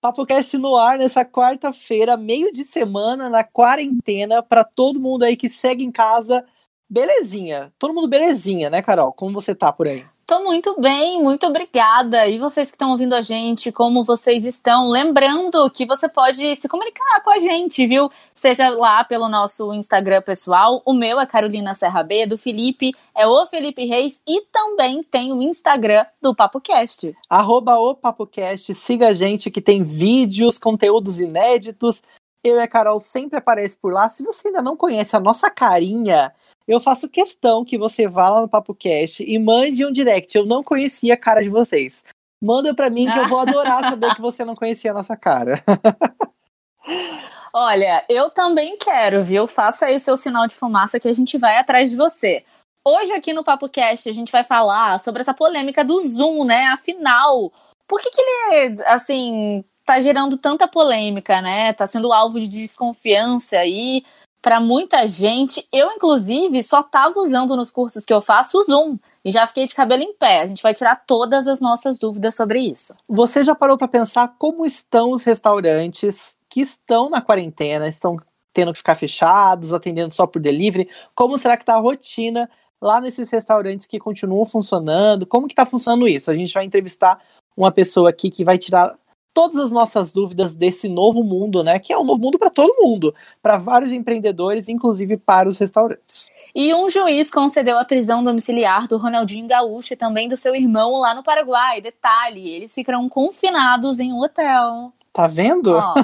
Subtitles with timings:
[0.00, 5.48] PapoCast no ar nessa quarta-feira, meio de semana, na quarentena, para todo mundo aí que
[5.48, 6.44] segue em casa.
[6.88, 7.72] Belezinha.
[7.78, 9.12] Todo mundo belezinha, né, Carol?
[9.12, 10.04] Como você tá por aí?
[10.30, 12.28] Tô muito bem, muito obrigada.
[12.28, 14.88] E vocês que estão ouvindo a gente, como vocês estão?
[14.88, 18.08] Lembrando que você pode se comunicar com a gente, viu?
[18.32, 20.82] Seja lá pelo nosso Instagram pessoal.
[20.86, 25.32] O meu é Carolina Serra B, do Felipe é o Felipe Reis e também tem
[25.32, 27.12] o Instagram do PapoCast.
[27.28, 32.04] Arroba o PapoCast, siga a gente que tem vídeos, conteúdos inéditos.
[32.44, 34.08] Eu e a Carol sempre aparece por lá.
[34.08, 36.32] Se você ainda não conhece a nossa carinha,
[36.70, 40.38] eu faço questão que você vá lá no PapoCast e mande um direct.
[40.38, 42.04] Eu não conhecia a cara de vocês.
[42.40, 45.60] Manda para mim que eu vou adorar saber que você não conhecia a nossa cara.
[47.52, 49.48] Olha, eu também quero, viu?
[49.48, 52.44] Faça aí seu sinal de fumaça que a gente vai atrás de você.
[52.84, 56.66] Hoje aqui no PapoCast a gente vai falar sobre essa polêmica do Zoom, né?
[56.66, 57.52] Afinal,
[57.88, 61.72] por que, que ele, assim, tá gerando tanta polêmica, né?
[61.72, 64.04] Tá sendo alvo de desconfiança aí
[64.42, 65.66] para muita gente.
[65.72, 69.66] Eu, inclusive, só tava usando nos cursos que eu faço o Zoom e já fiquei
[69.66, 70.42] de cabelo em pé.
[70.42, 72.94] A gente vai tirar todas as nossas dúvidas sobre isso.
[73.08, 78.16] Você já parou para pensar como estão os restaurantes que estão na quarentena, estão
[78.52, 80.88] tendo que ficar fechados, atendendo só por delivery?
[81.14, 85.26] Como será que tá a rotina lá nesses restaurantes que continuam funcionando?
[85.26, 86.30] Como que tá funcionando isso?
[86.30, 87.20] A gente vai entrevistar
[87.56, 88.96] uma pessoa aqui que vai tirar
[89.32, 91.78] todas as nossas dúvidas desse novo mundo, né?
[91.78, 96.30] Que é um novo mundo para todo mundo, para vários empreendedores, inclusive para os restaurantes.
[96.54, 100.98] E um juiz concedeu a prisão domiciliar do Ronaldinho Gaúcho e também do seu irmão
[100.98, 101.80] lá no Paraguai.
[101.80, 104.92] Detalhe, eles ficarão confinados em um hotel.
[105.12, 105.76] Tá vendo?
[105.76, 105.94] Oh.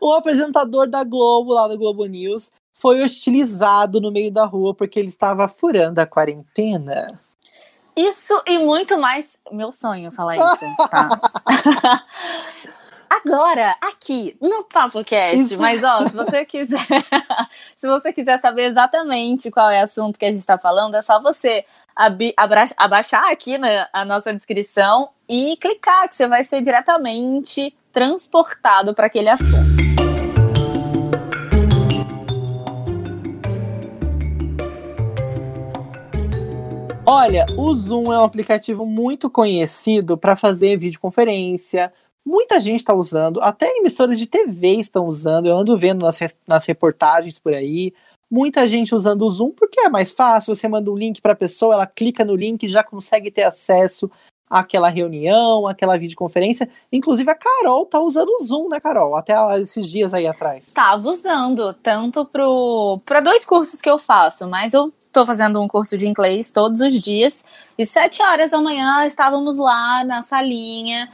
[0.00, 4.98] o apresentador da Globo, lá do Globo News, foi hostilizado no meio da rua porque
[4.98, 7.20] ele estava furando a quarentena.
[7.98, 9.40] Isso e muito mais.
[9.50, 11.08] Meu sonho falar isso, tá?
[13.10, 15.58] Agora, aqui no PapoCast, isso.
[15.58, 16.78] mas ó, se você quiser,
[17.74, 21.02] se você quiser saber exatamente qual é o assunto que a gente está falando, é
[21.02, 21.64] só você
[22.76, 29.06] abaixar aqui na a nossa descrição e clicar, que você vai ser diretamente transportado para
[29.06, 29.97] aquele assunto.
[37.10, 41.90] Olha, o Zoom é um aplicativo muito conhecido para fazer videoconferência.
[42.22, 45.46] Muita gente está usando, até emissoras de TV estão usando.
[45.46, 47.94] Eu ando vendo nas, nas reportagens por aí.
[48.30, 50.54] Muita gente usando o Zoom porque é mais fácil.
[50.54, 53.44] Você manda um link para a pessoa, ela clica no link e já consegue ter
[53.44, 54.10] acesso
[54.50, 56.68] àquela reunião, àquela videoconferência.
[56.92, 59.16] Inclusive a Carol tá usando o Zoom, né, Carol?
[59.16, 60.74] Até esses dias aí atrás.
[60.74, 65.98] Tava usando, tanto para dois cursos que eu faço, mas eu estou fazendo um curso
[65.98, 67.44] de inglês todos os dias.
[67.76, 71.10] E sete horas da manhã estávamos lá na salinha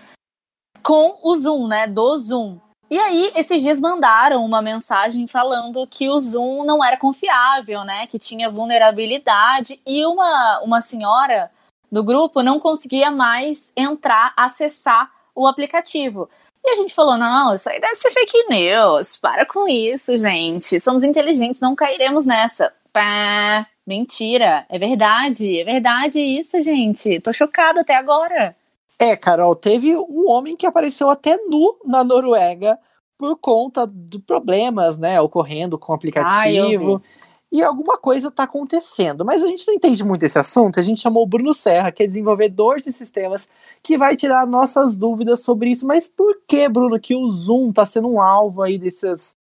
[0.82, 1.86] com o Zoom, né?
[1.86, 2.58] Do Zoom.
[2.90, 8.06] E aí, esses dias mandaram uma mensagem falando que o Zoom não era confiável, né?
[8.06, 9.80] Que tinha vulnerabilidade.
[9.86, 11.50] E uma, uma senhora
[11.90, 16.28] do grupo não conseguia mais entrar, acessar o aplicativo.
[16.62, 19.16] E a gente falou: não, isso aí deve ser fake news.
[19.16, 20.78] Para com isso, gente.
[20.78, 22.72] Somos inteligentes, não cairemos nessa.
[22.94, 24.64] Pá, mentira.
[24.68, 25.58] É verdade.
[25.58, 27.18] É verdade isso, gente.
[27.18, 28.54] Tô chocada até agora.
[28.96, 32.78] É, Carol, teve um homem que apareceu até nu na Noruega
[33.18, 37.02] por conta de problemas, né, ocorrendo com o aplicativo.
[37.02, 37.08] Ah,
[37.50, 39.24] e alguma coisa está acontecendo.
[39.24, 40.78] Mas a gente não entende muito esse assunto.
[40.78, 43.48] A gente chamou o Bruno Serra, que é desenvolvedor de sistemas,
[43.82, 45.84] que vai tirar nossas dúvidas sobre isso.
[45.84, 49.36] Mas por que, Bruno, que o Zoom está sendo um alvo aí dessas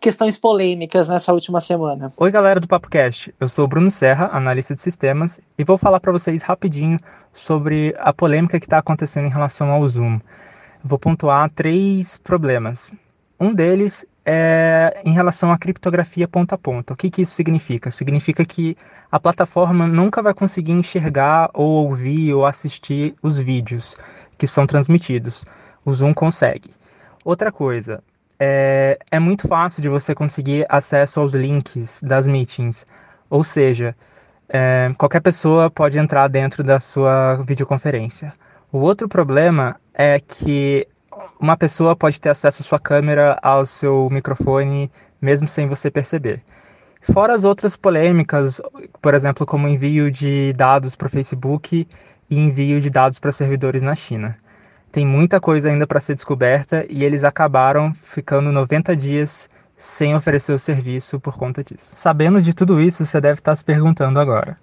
[0.00, 2.12] questões polêmicas nessa última semana.
[2.16, 3.34] Oi, galera do PapoCast.
[3.40, 6.98] Eu sou o Bruno Serra, analista de sistemas, e vou falar para vocês rapidinho
[7.32, 10.20] sobre a polêmica que está acontecendo em relação ao Zoom.
[10.84, 12.92] Vou pontuar três problemas.
[13.40, 16.92] Um deles é em relação à criptografia ponta a ponta.
[16.92, 17.90] O que, que isso significa?
[17.90, 18.76] Significa que
[19.10, 23.96] a plataforma nunca vai conseguir enxergar ou ouvir ou assistir os vídeos
[24.36, 25.44] que são transmitidos.
[25.84, 26.70] O Zoom consegue.
[27.24, 28.02] Outra coisa,
[28.38, 32.86] é, é muito fácil de você conseguir acesso aos links das meetings.
[33.28, 33.96] Ou seja,
[34.48, 38.32] é, qualquer pessoa pode entrar dentro da sua videoconferência.
[38.70, 40.86] O outro problema é que
[41.40, 44.90] uma pessoa pode ter acesso à sua câmera, ao seu microfone,
[45.20, 46.42] mesmo sem você perceber.
[47.00, 48.60] Fora as outras polêmicas,
[49.00, 51.86] por exemplo, como envio de dados para o Facebook
[52.28, 54.36] e envio de dados para servidores na China
[54.96, 59.46] tem muita coisa ainda para ser descoberta e eles acabaram ficando 90 dias
[59.76, 61.92] sem oferecer o serviço por conta disso.
[61.94, 64.56] Sabendo de tudo isso, você deve estar se perguntando agora: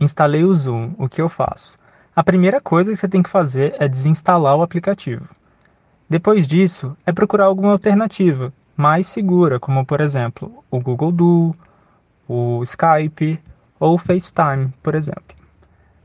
[0.00, 1.76] instalei o Zoom, o que eu faço?
[2.16, 5.28] A primeira coisa que você tem que fazer é desinstalar o aplicativo.
[6.08, 11.54] Depois disso, é procurar alguma alternativa mais segura, como por exemplo o Google Duo,
[12.26, 13.38] o Skype
[13.78, 15.36] ou o FaceTime, por exemplo.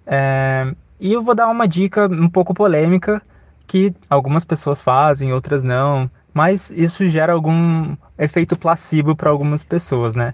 [0.06, 3.22] É, e eu vou dar uma dica um pouco polêmica
[3.70, 10.16] que algumas pessoas fazem, outras não, mas isso gera algum efeito placebo para algumas pessoas,
[10.16, 10.34] né?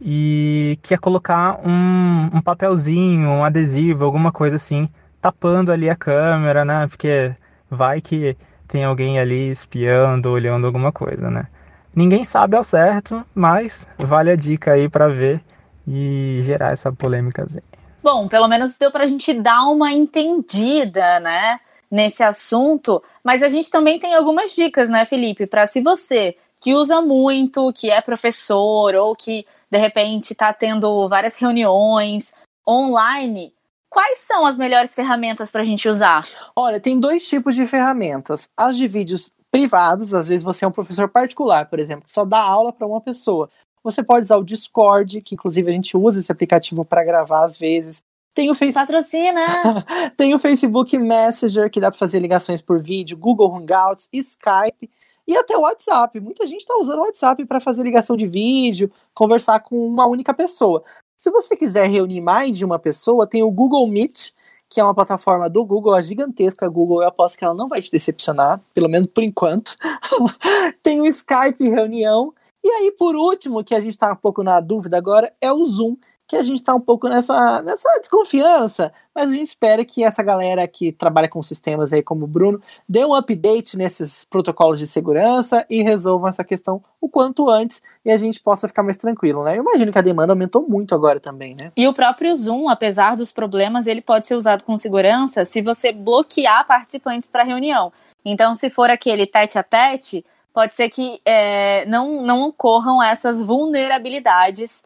[0.00, 4.88] E que é colocar um, um papelzinho, um adesivo, alguma coisa assim,
[5.20, 6.86] tapando ali a câmera, né?
[6.86, 7.34] Porque
[7.68, 8.36] vai que
[8.68, 11.48] tem alguém ali espiando, olhando alguma coisa, né?
[11.92, 15.42] Ninguém sabe ao certo, mas vale a dica aí para ver
[15.84, 17.64] e gerar essa polêmicazinha.
[18.00, 21.58] Bom, pelo menos deu para a gente dar uma entendida, né,
[21.92, 23.02] nesse assunto.
[23.22, 27.72] Mas a gente também tem algumas dicas, né, Felipe, para se você que usa muito,
[27.72, 32.32] que é professor ou que de repente está tendo várias reuniões
[32.66, 33.52] online,
[33.90, 36.22] quais são as melhores ferramentas para a gente usar?
[36.56, 38.48] Olha, tem dois tipos de ferramentas.
[38.56, 42.24] As de vídeos privados, às vezes você é um professor particular, por exemplo, que só
[42.24, 43.50] dá aula para uma pessoa.
[43.82, 47.58] Você pode usar o Discord, que inclusive a gente usa esse aplicativo para gravar às
[47.58, 48.00] vezes.
[48.34, 48.86] Tem o Facebook.
[48.86, 49.84] Patrocina!
[50.16, 54.90] Tem o Facebook Messenger, que dá para fazer ligações por vídeo, Google Hangouts, Skype
[55.26, 56.18] e até o WhatsApp.
[56.20, 60.32] Muita gente está usando o WhatsApp para fazer ligação de vídeo, conversar com uma única
[60.32, 60.82] pessoa.
[61.16, 64.32] Se você quiser reunir mais de uma pessoa, tem o Google Meet,
[64.68, 67.82] que é uma plataforma do Google, a gigantesca Google, eu aposto que ela não vai
[67.82, 69.76] te decepcionar, pelo menos por enquanto.
[70.82, 72.32] Tem o Skype reunião.
[72.64, 75.64] E aí, por último, que a gente está um pouco na dúvida agora, é o
[75.66, 75.96] Zoom,
[76.32, 80.22] que a gente está um pouco nessa, nessa desconfiança, mas a gente espera que essa
[80.22, 82.58] galera que trabalha com sistemas aí como o Bruno
[82.88, 88.10] dê um update nesses protocolos de segurança e resolvam essa questão o quanto antes e
[88.10, 89.58] a gente possa ficar mais tranquilo, né?
[89.58, 91.70] Eu imagino que a demanda aumentou muito agora também, né?
[91.76, 95.92] E o próprio Zoom, apesar dos problemas, ele pode ser usado com segurança se você
[95.92, 97.92] bloquear participantes para reunião.
[98.24, 100.24] Então, se for aquele tete a tete,
[100.54, 104.82] pode ser que é, não, não ocorram essas vulnerabilidades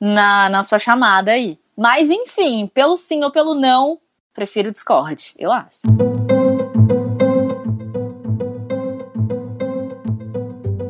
[0.00, 1.58] na, na sua chamada aí.
[1.76, 3.98] Mas, enfim, pelo sim ou pelo não,
[4.32, 5.80] prefiro o Discord, eu acho.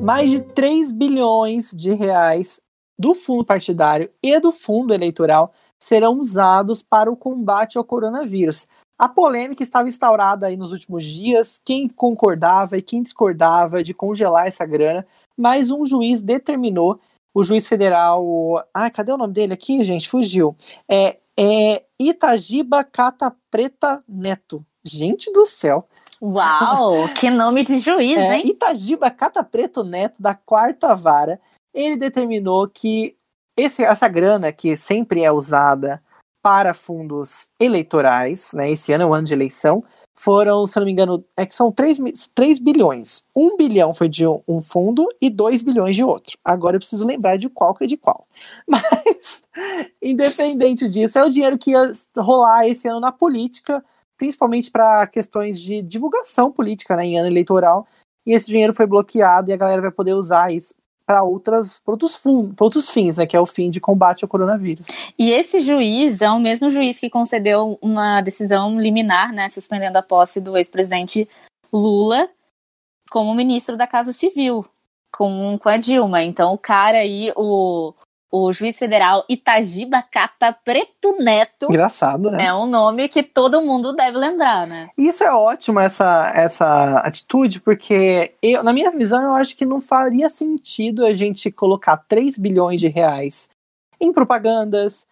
[0.00, 2.60] Mais de 3 bilhões de reais
[2.98, 8.66] do fundo partidário e do fundo eleitoral serão usados para o combate ao coronavírus.
[8.98, 14.46] A polêmica estava instaurada aí nos últimos dias, quem concordava e quem discordava de congelar
[14.46, 17.00] essa grana, mas um juiz determinou
[17.34, 18.24] o juiz federal.
[18.74, 20.08] Ah, cadê o nome dele aqui, gente?
[20.08, 20.56] Fugiu.
[20.88, 24.64] É, é Itagiba Cata Preta Neto.
[24.84, 25.86] Gente do céu.
[26.20, 28.42] Uau, que nome de juiz, é, hein?
[28.44, 31.40] Itagiba Cata Preto Neto, da quarta vara,
[31.72, 33.16] ele determinou que
[33.56, 36.02] esse, essa grana que sempre é usada
[36.42, 38.70] para fundos eleitorais, né?
[38.70, 39.84] Esse ano é o ano de eleição,
[40.20, 43.24] foram, se não me engano, é que são 3, 3 bilhões.
[43.34, 46.36] 1 bilhão foi de um fundo e 2 bilhões de outro.
[46.44, 48.28] Agora eu preciso lembrar de qual que é de qual.
[48.68, 49.42] Mas,
[50.02, 53.82] independente disso, é o dinheiro que ia rolar esse ano na política,
[54.18, 57.88] principalmente para questões de divulgação política né, em ano eleitoral.
[58.26, 60.74] E esse dinheiro foi bloqueado e a galera vai poder usar isso
[61.10, 62.22] para outras para outros,
[62.60, 64.86] outros fins, né, que é o fim de combate ao coronavírus.
[65.18, 70.02] E esse juiz é o mesmo juiz que concedeu uma decisão liminar, né, suspendendo a
[70.02, 71.28] posse do ex-presidente
[71.72, 72.28] Lula
[73.10, 74.64] como ministro da Casa Civil,
[75.12, 76.22] com, com a Dilma.
[76.22, 77.92] Então o cara aí, o
[78.30, 81.66] o juiz federal Itagiba Cata Preto Neto.
[81.68, 82.46] Engraçado, né?
[82.46, 84.88] É um nome que todo mundo deve lembrar, né?
[84.96, 89.80] Isso é ótimo, essa, essa atitude, porque eu, na minha visão, eu acho que não
[89.80, 93.50] faria sentido a gente colocar 3 bilhões de reais
[94.00, 95.06] em propagandas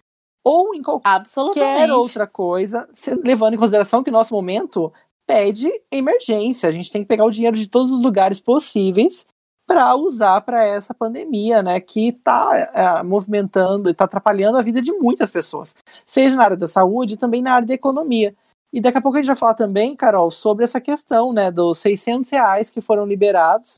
[0.44, 2.88] ou em qualquer outra coisa,
[3.22, 4.92] levando em consideração que o nosso momento
[5.26, 6.68] pede emergência.
[6.68, 9.26] A gente tem que pegar o dinheiro de todos os lugares possíveis
[9.68, 14.80] para usar para essa pandemia, né, que está é, movimentando e está atrapalhando a vida
[14.80, 18.34] de muitas pessoas, seja na área da saúde também na área da economia.
[18.72, 21.78] E daqui a pouco a gente vai falar também, Carol, sobre essa questão, né, dos
[21.78, 23.74] 600 reais que foram liberados.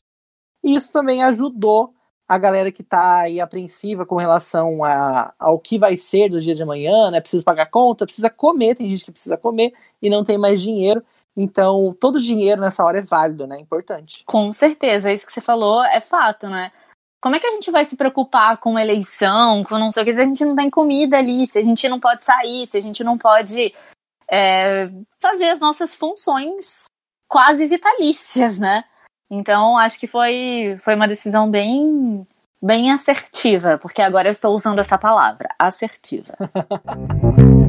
[0.63, 1.93] E isso também ajudou
[2.27, 6.55] a galera que está aí apreensiva com relação a, ao que vai ser do dia
[6.55, 7.19] de amanhã, né?
[7.19, 11.03] Precisa pagar conta, precisa comer, tem gente que precisa comer e não tem mais dinheiro.
[11.35, 13.57] Então, todo dinheiro nessa hora é válido, né?
[13.57, 14.23] É importante.
[14.25, 16.71] Com certeza, isso que você falou é fato, né?
[17.21, 20.13] Como é que a gente vai se preocupar com eleição, com não sei o que,
[20.13, 22.81] se a gente não tem comida ali, se a gente não pode sair, se a
[22.81, 23.73] gente não pode
[24.29, 24.89] é,
[25.21, 26.85] fazer as nossas funções
[27.29, 28.83] quase vitalícias, né?
[29.29, 32.27] Então, acho que foi, foi uma decisão bem,
[32.61, 36.35] bem assertiva, porque agora eu estou usando essa palavra, assertiva.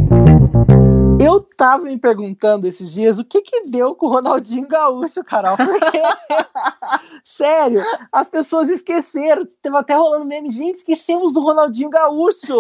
[1.24, 5.56] Eu tava me perguntando esses dias o que que deu com o Ronaldinho Gaúcho, Carol.
[5.56, 6.02] Porque,
[7.24, 9.46] sério, as pessoas esqueceram.
[9.62, 10.50] Teve até rolando meme.
[10.50, 12.58] Gente, esquecemos do Ronaldinho Gaúcho.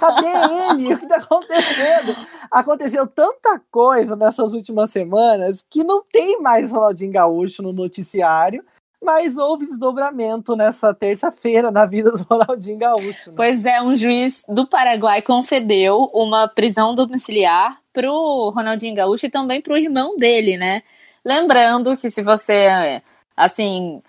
[0.00, 0.26] Cadê
[0.70, 0.94] ele?
[0.94, 2.16] O que tá acontecendo?
[2.50, 8.64] Aconteceu tanta coisa nessas últimas semanas que não tem mais Ronaldinho Gaúcho no noticiário
[9.02, 13.30] mas houve desdobramento nessa terça-feira na vida do Ronaldinho Gaúcho.
[13.30, 13.36] Né?
[13.36, 19.60] Pois é, um juiz do Paraguai concedeu uma prisão domiciliar pro Ronaldinho Gaúcho e também
[19.60, 20.82] pro irmão dele, né?
[21.24, 23.02] Lembrando que se você,
[23.36, 24.02] assim,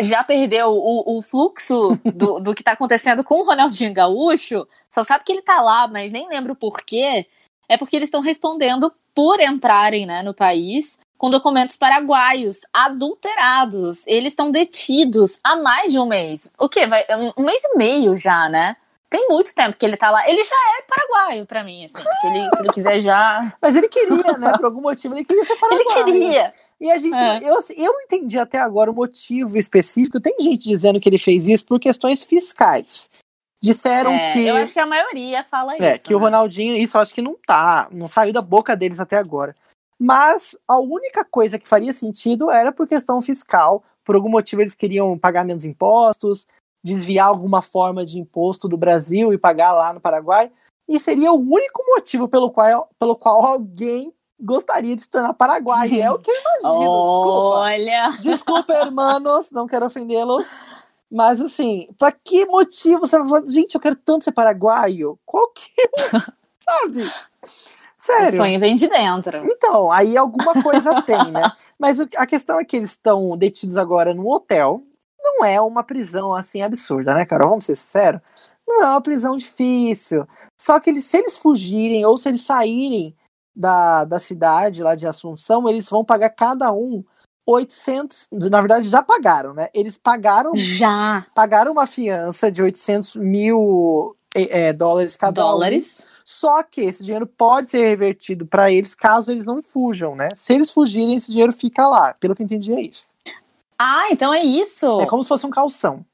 [0.00, 5.04] já perdeu o, o fluxo do, do que tá acontecendo com o Ronaldinho Gaúcho, só
[5.04, 7.26] sabe que ele tá lá, mas nem lembra o porquê,
[7.68, 14.06] é porque eles estão respondendo por entrarem né, no país com documentos paraguaios adulterados.
[14.06, 16.50] Eles estão detidos há mais de um mês.
[16.56, 16.86] O quê?
[16.86, 17.04] Vai,
[17.36, 18.76] um mês e meio já, né?
[19.10, 20.28] Tem muito tempo que ele tá lá.
[20.28, 21.96] Ele já é paraguaio para mim, assim.
[22.20, 23.54] Se ele, se ele quiser já.
[23.60, 24.52] Mas ele queria, né?
[24.52, 26.08] Por algum motivo ele queria ser paraguaio.
[26.08, 26.52] Ele queria.
[26.80, 27.40] E a gente, é.
[27.42, 30.20] eu, assim, eu não entendi até agora o motivo específico.
[30.20, 33.10] Tem gente dizendo que ele fez isso por questões fiscais.
[33.62, 34.46] Disseram é, que.
[34.46, 36.04] Eu acho que a maioria fala é, isso.
[36.04, 36.16] Que né?
[36.16, 37.88] o Ronaldinho, isso eu acho que não tá.
[37.90, 39.56] Não saiu da boca deles até agora.
[39.98, 43.82] Mas a única coisa que faria sentido era por questão fiscal.
[44.04, 46.46] Por algum motivo eles queriam pagar menos impostos,
[46.82, 50.52] desviar alguma forma de imposto do Brasil e pagar lá no Paraguai.
[50.88, 56.00] E seria o único motivo pelo qual, pelo qual alguém gostaria de se tornar paraguaio.
[56.00, 56.90] É o que eu imagino.
[56.90, 58.10] Olha!
[58.12, 60.46] Desculpa, desculpa hermanos, não quero ofendê-los.
[61.10, 65.18] Mas assim, pra que motivo você vai falar, gente, eu quero tanto ser paraguaio?
[65.24, 66.20] Qual que é?
[66.60, 67.10] Sabe?
[67.98, 68.34] Sério.
[68.34, 69.42] O sonho vem de dentro.
[69.44, 71.50] Então, aí alguma coisa tem, né?
[71.78, 74.82] Mas a questão é que eles estão detidos agora num hotel.
[75.20, 77.50] Não é uma prisão assim absurda, né, Carol?
[77.50, 78.20] Vamos ser sinceros.
[78.66, 80.26] Não é uma prisão difícil.
[80.58, 83.16] Só que eles, se eles fugirem ou se eles saírem
[83.54, 87.02] da, da cidade lá de Assunção, eles vão pagar cada um
[87.44, 88.28] 800.
[88.32, 89.68] Na verdade, já pagaram, né?
[89.74, 90.52] Eles pagaram.
[90.54, 91.26] Já.
[91.34, 96.04] Pagaram uma fiança de 800 mil é, dólares cada dólares.
[96.04, 96.07] um.
[96.30, 100.28] Só que esse dinheiro pode ser revertido para eles caso eles não fujam, né?
[100.34, 102.12] Se eles fugirem, esse dinheiro fica lá.
[102.20, 103.16] Pelo que eu entendi, é isso.
[103.78, 104.86] Ah, então é isso.
[105.00, 106.04] É como se fosse um calção.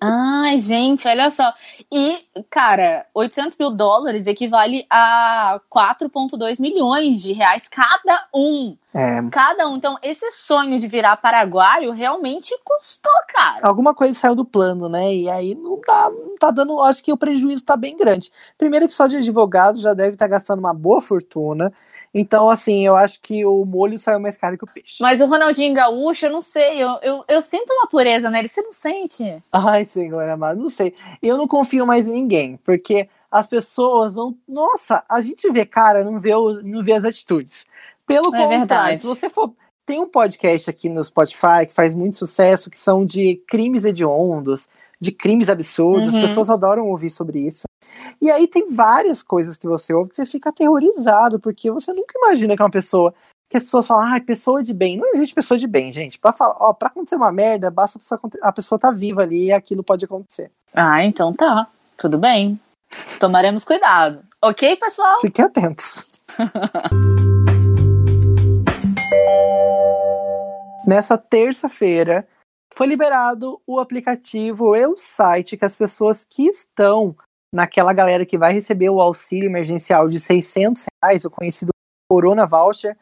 [0.00, 1.52] Ai, gente, olha só.
[1.92, 2.18] E,
[2.48, 8.76] cara, 800 mil dólares equivale a 4,2 milhões de reais cada um.
[8.94, 9.20] É.
[9.30, 9.76] Cada um.
[9.76, 13.58] Então, esse sonho de virar paraguaio realmente custou, cara.
[13.62, 15.14] Alguma coisa saiu do plano, né?
[15.14, 16.80] E aí não tá, não tá dando.
[16.80, 18.32] Acho que o prejuízo tá bem grande.
[18.56, 21.72] Primeiro, que só de advogado já deve estar tá gastando uma boa fortuna.
[22.18, 24.96] Então, assim, eu acho que o molho saiu mais caro que o peixe.
[25.00, 28.60] Mas o Ronaldinho Gaúcho, eu não sei, eu, eu, eu sinto uma pureza nele, você
[28.60, 29.42] não sente?
[29.52, 30.94] Ai, senhor amado, não sei.
[31.22, 34.36] Eu não confio mais em ninguém, porque as pessoas não.
[34.48, 36.30] Nossa, a gente vê cara, não vê,
[36.64, 37.66] não vê as atitudes.
[38.06, 38.98] Pelo é contrário, verdade.
[38.98, 39.52] se você for.
[39.84, 44.68] Tem um podcast aqui no Spotify que faz muito sucesso, que são de crimes hediondos,
[45.00, 46.12] de crimes absurdos.
[46.12, 46.16] Uhum.
[46.16, 47.66] As pessoas adoram ouvir sobre isso.
[48.20, 52.14] E aí tem várias coisas que você ouve que você fica aterrorizado, porque você nunca
[52.16, 53.14] imagina que uma pessoa.
[53.48, 54.98] Que as pessoas falam, ah, pessoa de bem.
[54.98, 56.18] Não existe pessoa de bem, gente.
[56.18, 59.46] Pra, falar, ó, pra acontecer uma merda, basta a pessoa, a pessoa tá viva ali
[59.46, 60.50] e aquilo pode acontecer.
[60.74, 61.66] Ah, então tá.
[61.96, 62.60] Tudo bem.
[63.18, 64.20] Tomaremos cuidado.
[64.42, 65.18] Ok, pessoal?
[65.20, 66.06] Fiquem atentos.
[70.86, 72.26] Nessa terça-feira,
[72.78, 77.12] foi liberado o aplicativo e o site que as pessoas que estão
[77.52, 81.70] naquela galera que vai receber o auxílio emergencial de 600 reais, o conhecido
[82.08, 82.96] Corona Voucher,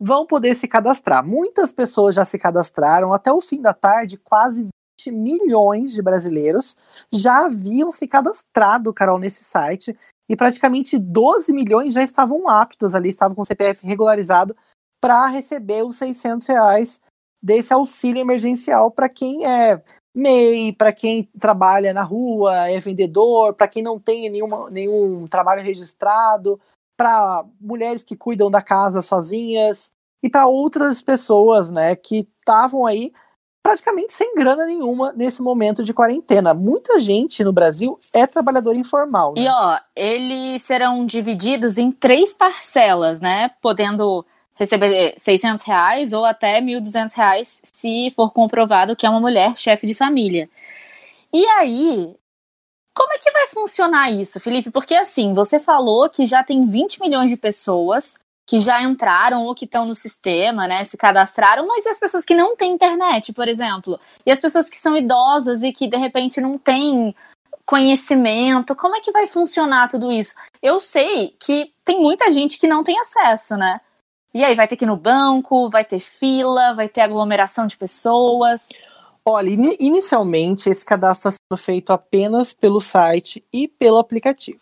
[0.00, 1.24] vão poder se cadastrar.
[1.24, 3.12] Muitas pessoas já se cadastraram.
[3.12, 4.66] Até o fim da tarde, quase
[5.00, 6.76] 20 milhões de brasileiros
[7.12, 9.96] já haviam se cadastrado, Carol, nesse site.
[10.28, 14.56] E praticamente 12 milhões já estavam aptos ali, estavam com o CPF regularizado
[15.00, 17.00] para receber os 600 reais
[17.42, 19.82] desse auxílio emergencial para quem é
[20.14, 25.62] MEI, para quem trabalha na rua, é vendedor, para quem não tem nenhuma, nenhum trabalho
[25.62, 26.60] registrado,
[26.96, 29.90] para mulheres que cuidam da casa sozinhas
[30.22, 33.12] e para outras pessoas, né, que estavam aí
[33.62, 36.52] praticamente sem grana nenhuma nesse momento de quarentena.
[36.52, 39.34] Muita gente no Brasil é trabalhador informal.
[39.34, 39.42] Né?
[39.42, 44.24] E ó, eles serão divididos em três parcelas, né, podendo
[44.60, 49.86] receber 600 reais ou até 1.200 reais se for comprovado que é uma mulher chefe
[49.86, 50.50] de família.
[51.32, 52.14] E aí,
[52.94, 54.70] como é que vai funcionar isso, Felipe?
[54.70, 59.54] Porque assim, você falou que já tem 20 milhões de pessoas que já entraram ou
[59.54, 63.32] que estão no sistema, né, se cadastraram, mas e as pessoas que não têm internet,
[63.32, 63.98] por exemplo?
[64.26, 67.14] E as pessoas que são idosas e que de repente não têm
[67.64, 68.74] conhecimento?
[68.74, 70.34] Como é que vai funcionar tudo isso?
[70.60, 73.80] Eu sei que tem muita gente que não tem acesso, né?
[74.32, 77.76] E aí, vai ter que ir no banco, vai ter fila, vai ter aglomeração de
[77.76, 78.68] pessoas.
[79.24, 84.60] Olha, in inicialmente esse cadastro está sendo feito apenas pelo site e pelo aplicativo.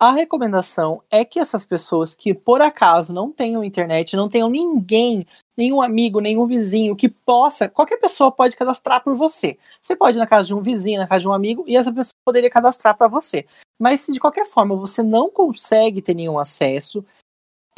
[0.00, 5.26] A recomendação é que essas pessoas que por acaso não tenham internet, não tenham ninguém,
[5.56, 9.58] nenhum amigo, nenhum vizinho que possa, qualquer pessoa pode cadastrar por você.
[9.82, 11.92] Você pode ir na casa de um vizinho, na casa de um amigo, e essa
[11.92, 13.44] pessoa poderia cadastrar para você.
[13.76, 17.04] Mas se de qualquer forma você não consegue ter nenhum acesso,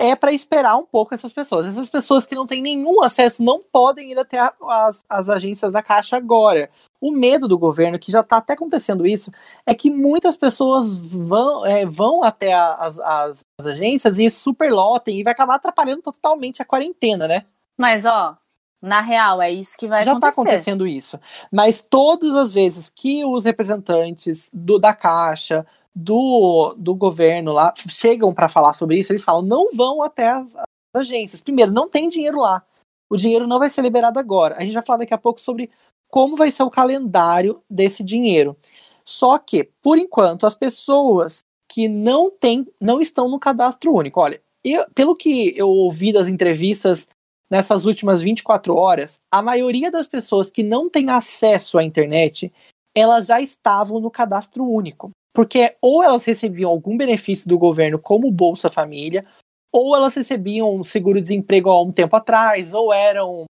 [0.01, 1.67] é para esperar um pouco essas pessoas.
[1.67, 5.75] Essas pessoas que não têm nenhum acesso não podem ir até a, as, as agências
[5.75, 6.71] da Caixa agora.
[6.99, 9.31] O medo do governo, que já está até acontecendo isso,
[9.67, 15.21] é que muitas pessoas vão, é, vão até a, as, as, as, agências e superlotem
[15.21, 17.45] e vai acabar atrapalhando totalmente a quarentena, né?
[17.79, 18.39] Mas, ó,
[18.81, 20.29] na real, é isso que vai já tá acontecer.
[20.29, 21.21] Já está acontecendo isso.
[21.53, 28.33] Mas todas as vezes que os representantes do, da Caixa, do, do governo lá chegam
[28.33, 30.65] para falar sobre isso, eles falam: não vão até as, as,
[30.97, 31.41] agências.
[31.41, 32.65] Primeiro, não tem dinheiro lá.
[33.09, 34.57] O dinheiro não vai ser liberado agora.
[34.57, 35.71] A gente vai falar daqui a pouco sobre
[36.09, 38.57] como vai ser o calendário desse dinheiro.
[39.05, 44.21] Só que, por enquanto, as pessoas que não têm, não estão no cadastro único.
[44.21, 47.09] Olha, eu, pelo que eu ouvi das entrevistas
[47.51, 52.53] nessas últimas 24 horas, a maioria das pessoas que não têm acesso à internet,
[52.95, 58.31] elas já estavam no cadastro único porque ou elas recebiam algum benefício do governo, como
[58.31, 59.25] Bolsa Família,
[59.73, 63.45] ou elas recebiam seguro-desemprego há um tempo atrás, ou eram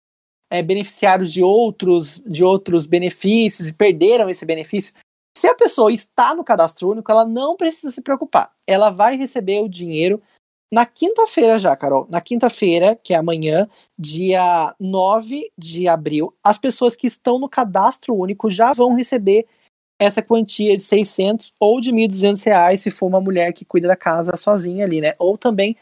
[0.49, 4.93] é, beneficiários de outros, de outros benefícios e perderam esse benefício.
[5.37, 8.51] Se a pessoa está no cadastro único, ela não precisa se preocupar.
[8.65, 10.21] Ela vai receber o dinheiro
[10.71, 12.07] na quinta-feira já, Carol.
[12.09, 18.15] Na quinta-feira, que é amanhã, dia 9 de abril, as pessoas que estão no cadastro
[18.15, 19.45] único já vão receber
[19.99, 23.95] essa quantia de 600 ou de 1.200 reais se for uma mulher que cuida da
[23.95, 25.13] casa sozinha ali, né?
[25.17, 25.75] Ou também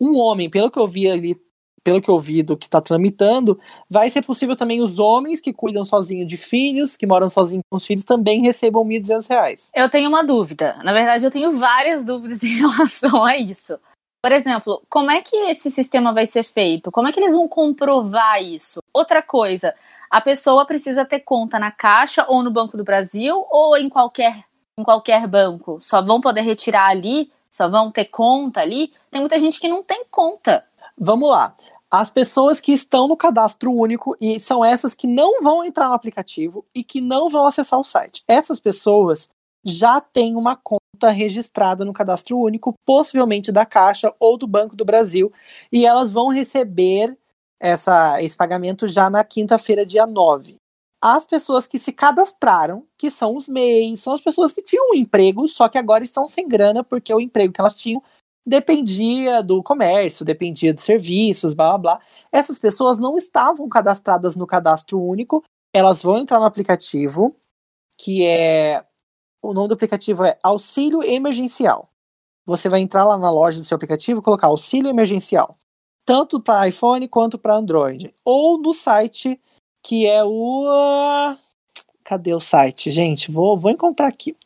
[0.00, 1.36] um homem, pelo que eu vi ali,
[1.82, 3.58] pelo que eu vi do que está tramitando,
[3.88, 7.76] vai ser possível também os homens que cuidam sozinho de filhos, que moram sozinhos com
[7.76, 9.70] os filhos, também recebam 1.200 reais.
[9.74, 10.76] Eu tenho uma dúvida.
[10.82, 13.78] Na verdade, eu tenho várias dúvidas em relação a isso.
[14.20, 16.90] Por exemplo, como é que esse sistema vai ser feito?
[16.90, 18.80] Como é que eles vão comprovar isso?
[18.92, 19.72] Outra coisa,
[20.10, 24.44] a pessoa precisa ter conta na Caixa ou no Banco do Brasil ou em qualquer,
[24.78, 25.78] em qualquer banco.
[25.80, 28.92] Só vão poder retirar ali, só vão ter conta ali.
[29.10, 30.64] Tem muita gente que não tem conta.
[30.96, 31.54] Vamos lá.
[31.90, 35.94] As pessoas que estão no cadastro único e são essas que não vão entrar no
[35.94, 38.24] aplicativo e que não vão acessar o site.
[38.26, 39.28] Essas pessoas
[39.64, 44.84] já têm uma conta registrada no cadastro único, possivelmente da Caixa ou do Banco do
[44.84, 45.32] Brasil,
[45.72, 47.16] e elas vão receber
[47.60, 50.56] essa, esse pagamento já na quinta-feira, dia 9.
[51.00, 54.94] As pessoas que se cadastraram, que são os MEIs, são as pessoas que tinham um
[54.94, 58.02] emprego, só que agora estão sem grana, porque o emprego que elas tinham
[58.46, 62.00] dependia do comércio, dependia de serviços, blá blá blá.
[62.32, 65.42] Essas pessoas não estavam cadastradas no cadastro único,
[65.74, 67.36] elas vão entrar no aplicativo,
[67.98, 68.84] que é.
[69.42, 71.88] O nome do aplicativo é Auxílio Emergencial.
[72.44, 75.58] Você vai entrar lá na loja do seu aplicativo colocar Auxílio Emergencial
[76.06, 78.14] tanto para iPhone quanto para Android.
[78.24, 79.38] Ou no site
[79.82, 81.36] que é o.
[82.04, 83.30] Cadê o site, gente?
[83.30, 84.36] Vou, vou encontrar aqui.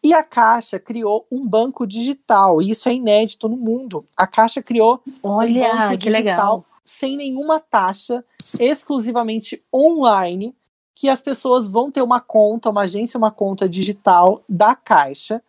[0.03, 4.05] E a Caixa criou um banco digital, e isso é inédito no mundo.
[4.15, 6.65] A Caixa criou Olha, um banco digital legal.
[6.85, 8.23] sem nenhuma taxa,
[8.59, 10.55] exclusivamente online,
[10.95, 15.41] que as pessoas vão ter uma conta, uma agência, uma conta digital da Caixa,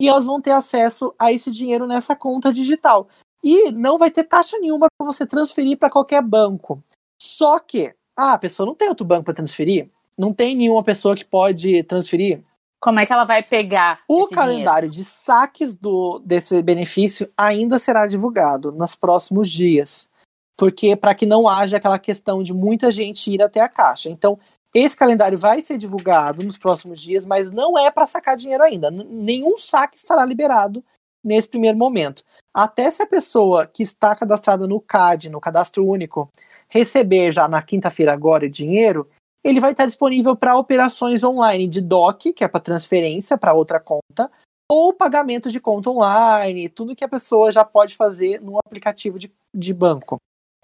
[0.00, 3.08] e elas vão ter acesso a esse dinheiro nessa conta digital.
[3.42, 6.82] E não vai ter taxa nenhuma para você transferir para qualquer banco.
[7.20, 9.90] Só que, ah, a pessoa não tem outro banco para transferir?
[10.16, 12.42] Não tem nenhuma pessoa que pode transferir?
[12.80, 14.00] Como é que ela vai pegar?
[14.08, 15.04] O calendário dinheiro?
[15.04, 20.08] de saques do, desse benefício ainda será divulgado nos próximos dias.
[20.56, 24.08] Porque para que não haja aquela questão de muita gente ir até a caixa.
[24.08, 24.38] Então,
[24.74, 28.90] esse calendário vai ser divulgado nos próximos dias, mas não é para sacar dinheiro ainda.
[28.90, 30.84] Nenhum saque estará liberado
[31.24, 32.22] nesse primeiro momento.
[32.54, 36.30] Até se a pessoa que está cadastrada no CAD, no cadastro único,
[36.68, 39.08] receber já na quinta-feira agora dinheiro,
[39.44, 43.80] ele vai estar disponível para operações online de DOC, que é para transferência para outra
[43.80, 44.30] conta,
[44.70, 49.32] ou pagamento de conta online, tudo que a pessoa já pode fazer no aplicativo de,
[49.54, 50.16] de banco.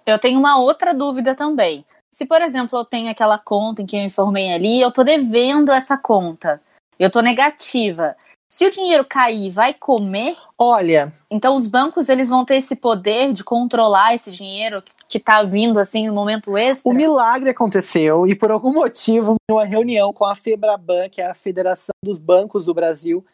[0.04, 1.84] Eu tenho uma outra dúvida também.
[2.12, 5.72] se, por exemplo, eu tenho aquela conta em que eu informei ali, eu tô devendo
[5.72, 6.60] essa conta,
[6.98, 8.14] eu tô negativa.
[8.48, 10.36] Se o dinheiro cair, vai comer?
[10.56, 11.12] Olha.
[11.30, 14.82] Então os bancos eles vão ter esse poder de controlar esse dinheiro
[15.18, 16.90] que tá vindo assim no momento extra?
[16.90, 21.26] O milagre aconteceu e por algum motivo, em uma reunião com a Febraban, que é
[21.26, 23.24] a Federação dos Bancos do Brasil,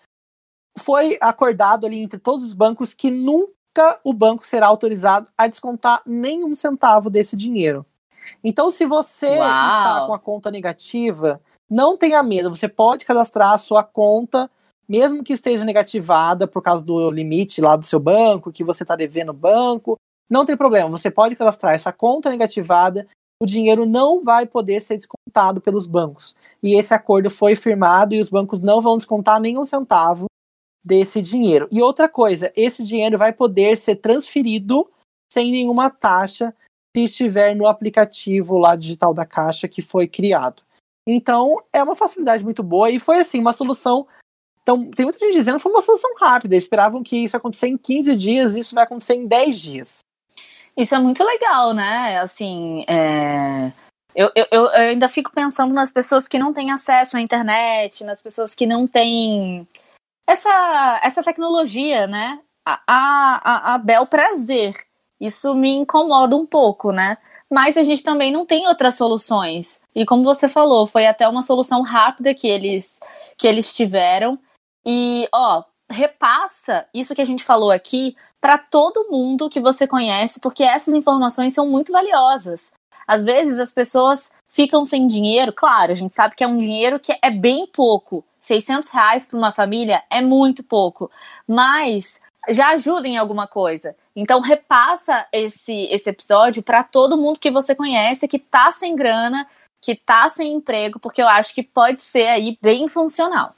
[0.79, 6.03] foi acordado ali entre todos os bancos que nunca o banco será autorizado a descontar
[6.05, 7.87] nenhum centavo desse dinheiro.
[8.45, 9.69] Então, se você Uau.
[9.69, 14.51] está com a conta negativa, não tenha medo, você pode cadastrar a sua conta,
[14.87, 18.95] mesmo que esteja negativada por causa do limite lá do seu banco, que você está
[18.95, 19.97] devendo o banco,
[20.31, 23.07] não tem problema, você pode cadastrar essa conta negativada,
[23.43, 26.37] o dinheiro não vai poder ser descontado pelos bancos.
[26.63, 30.27] E esse acordo foi firmado e os bancos não vão descontar nenhum centavo
[30.85, 31.67] desse dinheiro.
[31.71, 34.89] E outra coisa, esse dinheiro vai poder ser transferido
[35.33, 36.55] sem nenhuma taxa
[36.95, 40.63] se estiver no aplicativo lá digital da Caixa que foi criado.
[41.07, 44.07] Então, é uma facilidade muito boa e foi assim, uma solução.
[44.63, 46.57] Então, tem muita gente dizendo que foi uma solução rápida.
[46.57, 49.99] Esperavam que isso acontecesse em 15 dias, isso vai acontecer em 10 dias.
[50.81, 52.19] Isso é muito legal, né?
[52.21, 53.71] Assim, é...
[54.15, 58.23] eu, eu, eu ainda fico pensando nas pessoas que não têm acesso à internet, nas
[58.23, 59.69] pessoas que não têm
[60.27, 62.41] essa, essa tecnologia, né?
[62.67, 64.75] A, a, a bel prazer.
[65.21, 67.19] Isso me incomoda um pouco, né?
[67.51, 69.83] Mas a gente também não tem outras soluções.
[69.95, 72.99] E como você falou, foi até uma solução rápida que eles,
[73.37, 74.39] que eles tiveram.
[74.87, 80.41] E, ó, repassa isso que a gente falou aqui para todo mundo que você conhece,
[80.41, 82.73] porque essas informações são muito valiosas.
[83.07, 86.99] Às vezes as pessoas ficam sem dinheiro, claro, a gente sabe que é um dinheiro
[86.99, 88.25] que é bem pouco.
[88.41, 91.11] 600 reais para uma família é muito pouco,
[91.47, 93.95] mas já ajuda em alguma coisa.
[94.17, 99.47] Então repassa esse, esse episódio para todo mundo que você conhece que tá sem grana,
[99.81, 103.55] que tá sem emprego, porque eu acho que pode ser aí bem funcional.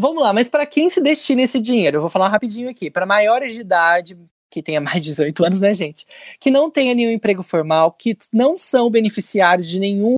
[0.00, 1.96] Vamos lá, mas para quem se destina esse dinheiro?
[1.96, 2.88] Eu vou falar rapidinho aqui.
[2.88, 4.16] Para maiores de idade,
[4.48, 6.06] que tenha mais de 18 anos, né, gente?
[6.38, 10.14] Que não tenha nenhum emprego formal, que não são beneficiários de nenhum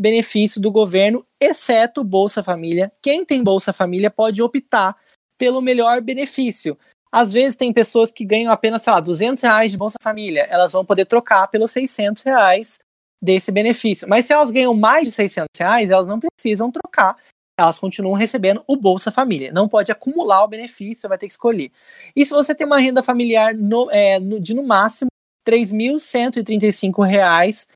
[0.00, 2.90] benefício do governo, exceto Bolsa Família.
[3.02, 4.96] Quem tem Bolsa Família pode optar
[5.36, 6.78] pelo melhor benefício.
[7.12, 10.46] Às vezes tem pessoas que ganham apenas, sei lá, 200 reais de Bolsa Família.
[10.48, 12.78] Elas vão poder trocar pelos 600 reais
[13.22, 14.08] desse benefício.
[14.08, 17.16] Mas se elas ganham mais de 600 reais, elas não precisam trocar.
[17.58, 19.52] Elas continuam recebendo o Bolsa Família.
[19.52, 21.72] Não pode acumular o benefício, vai ter que escolher.
[22.14, 25.08] E se você tem uma renda familiar no, é, no, de no máximo
[25.46, 27.66] 3.135 reais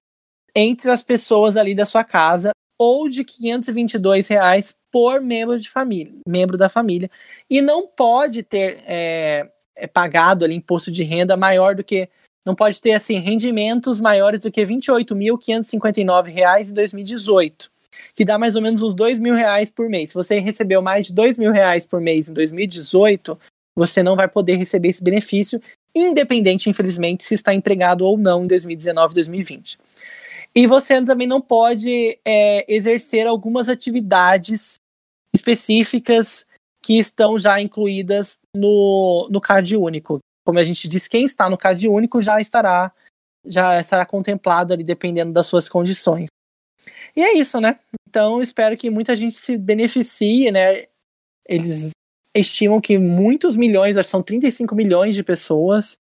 [0.55, 6.13] entre as pessoas ali da sua casa ou de 522 reais por membro de família,
[6.29, 7.11] membro da família,
[7.49, 12.09] e não pode ter é, é, pagado ali imposto de renda maior do que
[12.47, 17.71] não pode ter assim rendimentos maiores do que 28.559 reais em 2018,
[18.15, 20.11] que dá mais ou menos uns dois mil reais por mês.
[20.11, 23.39] Se você recebeu mais de dois mil reais por mês em 2018,
[23.75, 25.61] você não vai poder receber esse benefício,
[25.95, 29.79] independente, infelizmente, se está empregado ou não em 2019, 2020.
[30.55, 34.75] E você também não pode é, exercer algumas atividades
[35.35, 36.47] específicas
[36.83, 40.19] que estão já incluídas no, no CAD único.
[40.45, 42.93] Como a gente diz, quem está no CAD único já estará
[43.45, 46.29] já estará contemplado ali dependendo das suas condições.
[47.17, 47.79] E é isso, né?
[48.09, 50.87] Então espero que muita gente se beneficie, né?
[51.47, 51.91] Eles
[52.35, 55.97] estimam que muitos milhões, acho que são 35 milhões de pessoas,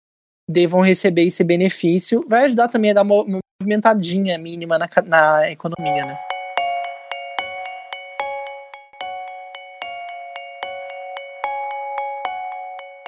[0.49, 2.25] devam receber esse benefício.
[2.29, 6.19] Vai ajudar também a dar uma movimentadinha mínima na, na economia, né?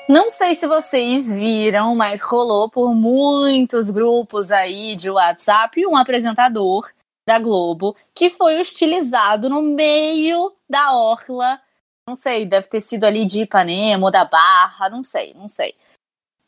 [0.08, 6.90] Não sei se vocês viram, mas rolou por muitos grupos aí de WhatsApp um apresentador
[7.26, 11.60] da Globo que foi hostilizado no meio da orla.
[12.06, 15.74] Não sei, deve ter sido ali de Ipanema ou da Barra, não sei, não sei.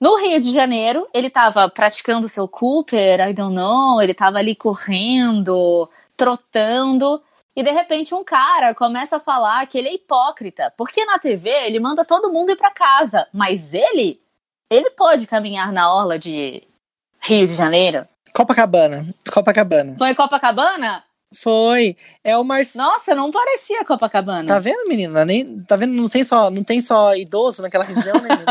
[0.00, 4.56] No Rio de Janeiro, ele estava praticando seu Cooper, I don't know, ele estava ali
[4.56, 7.22] correndo, trotando,
[7.54, 11.50] e de repente um cara começa a falar que ele é hipócrita, porque na TV
[11.50, 14.20] ele manda todo mundo ir para casa, mas ele,
[14.68, 16.66] ele pode caminhar na orla de
[17.20, 18.08] Rio de Janeiro.
[18.34, 19.96] Copacabana, Copacabana.
[19.98, 21.04] Foi Copacabana?
[21.34, 21.96] Foi.
[22.22, 22.84] É o Marcelo.
[22.84, 24.46] Nossa, não parecia Copacabana.
[24.46, 25.24] Tá vendo, menina?
[25.24, 25.94] Nem, tá vendo?
[25.94, 28.44] Não tem só, não tem só idoso naquela região, né?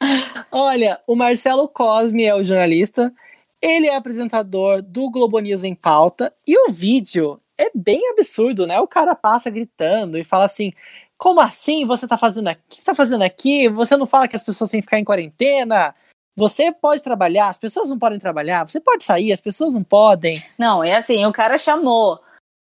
[0.50, 3.12] Olha, o Marcelo Cosme é o jornalista.
[3.60, 6.32] Ele é apresentador do Globo News em pauta.
[6.46, 8.80] E o vídeo é bem absurdo, né?
[8.80, 10.72] O cara passa gritando e fala assim:
[11.18, 12.60] como assim você tá fazendo aqui?
[12.60, 13.68] O que você tá fazendo aqui?
[13.68, 15.94] Você não fala que as pessoas têm que ficar em quarentena?
[16.36, 20.42] Você pode trabalhar, as pessoas não podem trabalhar, você pode sair, as pessoas não podem.
[20.58, 22.20] Não, é assim, o cara chamou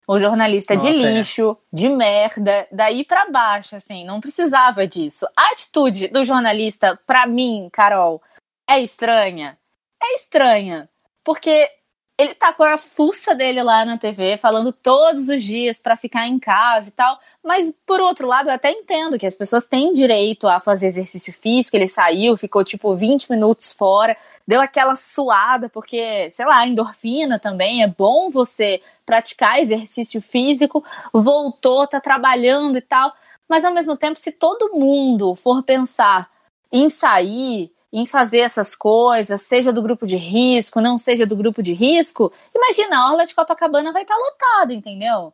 [0.06, 1.12] o jornalista Nossa, de é.
[1.12, 1.76] lixo, é.
[1.76, 5.26] de merda, daí para baixo, assim, não precisava disso.
[5.36, 8.22] A atitude do jornalista, para mim, Carol,
[8.68, 9.58] é estranha.
[10.02, 10.88] É estranha,
[11.24, 11.68] porque
[12.16, 16.28] ele tá com a fuça dele lá na TV, falando todos os dias para ficar
[16.28, 17.18] em casa e tal.
[17.42, 21.32] Mas, por outro lado, eu até entendo que as pessoas têm direito a fazer exercício
[21.32, 21.76] físico.
[21.76, 27.82] Ele saiu, ficou tipo 20 minutos fora, deu aquela suada, porque, sei lá, endorfina também.
[27.82, 33.12] É bom você praticar exercício físico, voltou, tá trabalhando e tal.
[33.48, 36.30] Mas, ao mesmo tempo, se todo mundo for pensar
[36.70, 41.62] em sair em fazer essas coisas, seja do grupo de risco, não seja do grupo
[41.62, 45.32] de risco, imagina, a orla de Copacabana vai estar lotada, entendeu?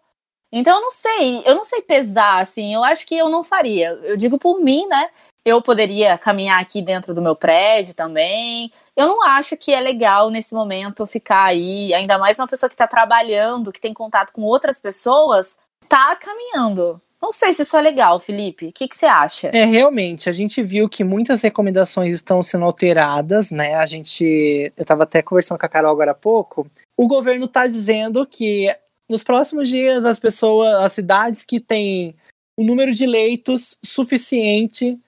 [0.53, 3.91] Então eu não sei, eu não sei pesar, assim, eu acho que eu não faria.
[4.03, 5.09] Eu digo por mim, né?
[5.43, 8.71] Eu poderia caminhar aqui dentro do meu prédio também.
[8.95, 12.75] Eu não acho que é legal nesse momento ficar aí, ainda mais uma pessoa que
[12.75, 17.01] está trabalhando, que tem contato com outras pessoas, tá caminhando.
[17.21, 18.69] Não sei se isso é legal, Felipe.
[18.69, 19.51] O que, que você acha?
[19.53, 23.75] É, realmente, a gente viu que muitas recomendações estão sendo alteradas, né?
[23.75, 24.73] A gente.
[24.77, 26.67] Eu estava até conversando com a Carol agora há pouco.
[26.97, 28.75] O governo está dizendo que
[29.09, 32.15] nos próximos dias as pessoas, as cidades que têm
[32.57, 34.99] o número de leitos suficiente,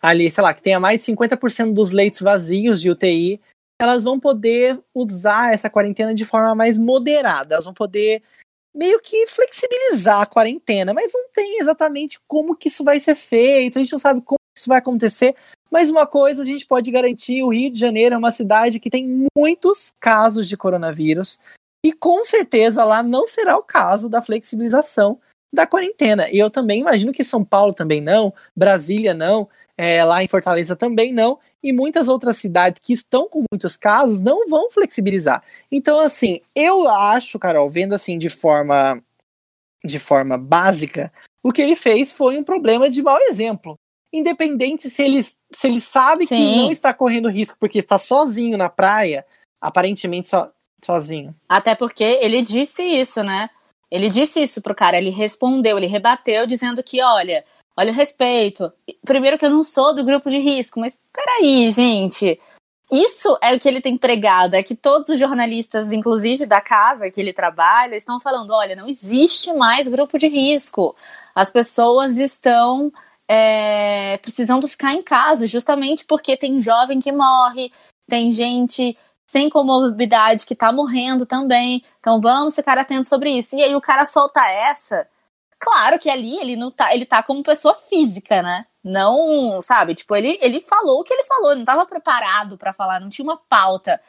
[0.00, 3.40] ali, sei lá, que tenha mais de 50% dos leitos vazios de UTI,
[3.80, 7.54] elas vão poder usar essa quarentena de forma mais moderada.
[7.54, 8.22] Elas vão poder
[8.74, 13.78] meio que flexibilizar a quarentena, mas não tem exatamente como que isso vai ser feito,
[13.78, 15.34] a gente não sabe como isso vai acontecer.
[15.70, 18.90] Mas uma coisa a gente pode garantir: o Rio de Janeiro é uma cidade que
[18.90, 21.38] tem muitos casos de coronavírus,
[21.84, 25.18] e com certeza lá não será o caso da flexibilização
[25.52, 26.30] da quarentena.
[26.30, 30.76] E eu também imagino que São Paulo também não, Brasília não, é, lá em Fortaleza
[30.76, 35.42] também não e muitas outras cidades que estão com muitos casos não vão flexibilizar.
[35.70, 39.02] Então, assim, eu acho, Carol, vendo assim de forma
[39.84, 43.76] de forma básica, o que ele fez foi um problema de mau exemplo.
[44.12, 46.36] Independente se ele, se ele sabe Sim.
[46.36, 49.26] que não está correndo risco porque está sozinho na praia,
[49.60, 50.48] aparentemente so,
[50.84, 51.34] sozinho.
[51.48, 53.50] Até porque ele disse isso, né?
[53.90, 57.44] Ele disse isso pro cara, ele respondeu, ele rebateu dizendo que, olha,
[57.76, 58.72] olha o respeito.
[59.04, 62.40] Primeiro que eu não sou do grupo de risco, mas peraí, gente.
[62.90, 67.08] Isso é o que ele tem pregado, é que todos os jornalistas, inclusive da casa
[67.10, 70.94] que ele trabalha, estão falando: olha, não existe mais grupo de risco.
[71.34, 72.92] As pessoas estão
[73.26, 77.72] é, precisando ficar em casa, justamente porque tem jovem que morre,
[78.06, 81.82] tem gente sem comorbidade que tá morrendo também.
[81.98, 83.56] Então vamos ficar atentos sobre isso.
[83.56, 85.08] E aí o cara solta essa
[85.62, 88.66] Claro que ali ele não tá, ele tá como pessoa física, né?
[88.82, 89.94] Não, sabe?
[89.94, 93.24] Tipo, ele, ele falou o que ele falou, não tava preparado para falar, não tinha
[93.24, 94.00] uma pauta.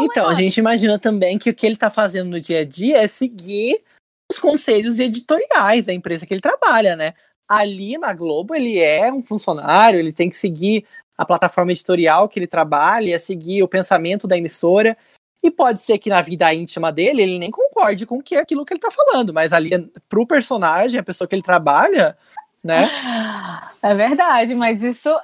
[0.00, 2.98] então, a gente imagina também que o que ele tá fazendo no dia a dia
[2.98, 3.80] é seguir
[4.28, 7.14] os conselhos editoriais da empresa que ele trabalha, né?
[7.48, 10.84] Ali na Globo, ele é um funcionário, ele tem que seguir
[11.16, 14.96] a plataforma editorial que ele trabalha, é seguir o pensamento da emissora.
[15.42, 18.40] E pode ser que na vida íntima dele ele nem concorde com o que é
[18.40, 19.70] aquilo que ele tá falando, mas ali
[20.08, 22.16] pro personagem, a pessoa que ele trabalha,
[22.62, 22.88] né?
[23.80, 25.16] É verdade, mas isso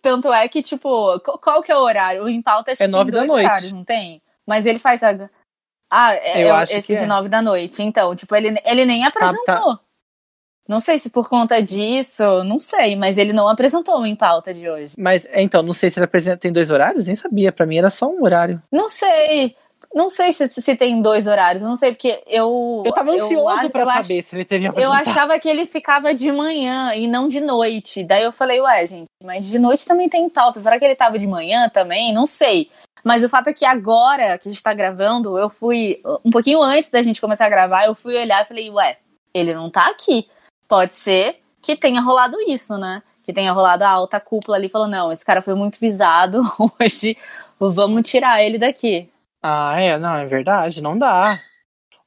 [0.00, 2.24] tanto é que tipo, qual que é o horário?
[2.24, 4.22] O Em Pauta é nove da noite, horários, não tem?
[4.46, 5.28] Mas ele faz a
[5.90, 7.06] Ah, é, Eu é acho esse de é.
[7.06, 7.82] nove da noite.
[7.82, 9.44] Então, tipo, ele, ele nem apresentou.
[9.44, 9.80] Tá, tá.
[10.68, 14.68] Não sei se por conta disso, não sei, mas ele não apresentou Em Pauta de
[14.68, 14.94] hoje.
[14.98, 17.06] Mas, então, não sei se ele apresenta, tem dois horários?
[17.06, 18.62] Nem sabia, para mim era só um horário.
[18.70, 19.56] Não sei,
[19.94, 22.82] não sei se, se tem dois horários, não sei, porque eu.
[22.84, 25.06] Eu tava ansioso para saber ach, se ele teria apresentado.
[25.06, 28.04] Eu achava que ele ficava de manhã e não de noite.
[28.04, 30.60] Daí eu falei, ué, gente, mas de noite também tem pauta.
[30.60, 32.12] Será que ele tava de manhã também?
[32.12, 32.70] Não sei.
[33.02, 36.02] Mas o fato é que agora que a gente tá gravando, eu fui.
[36.22, 38.98] Um pouquinho antes da gente começar a gravar, eu fui olhar e falei, ué,
[39.32, 40.26] ele não tá aqui
[40.68, 43.02] pode ser que tenha rolado isso, né?
[43.24, 46.42] Que tenha rolado a alta cúpula ali falou: não, esse cara foi muito visado,
[46.80, 47.16] hoje
[47.58, 49.10] vamos tirar ele daqui.
[49.42, 51.40] Ah, é, não, é verdade, não dá.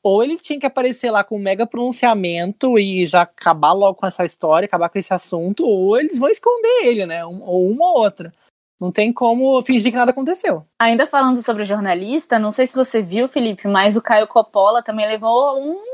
[0.04, 4.08] Ou ele tinha que aparecer lá com um mega pronunciamento e já acabar logo com
[4.08, 7.24] essa história, acabar com esse assunto, ou eles vão esconder ele, né?
[7.26, 8.32] Um, ou uma ou outra.
[8.80, 10.66] Não tem como fingir que nada aconteceu.
[10.80, 14.82] Ainda falando sobre o jornalista, não sei se você viu, Felipe, mas o Caio Coppola
[14.82, 15.91] também levou um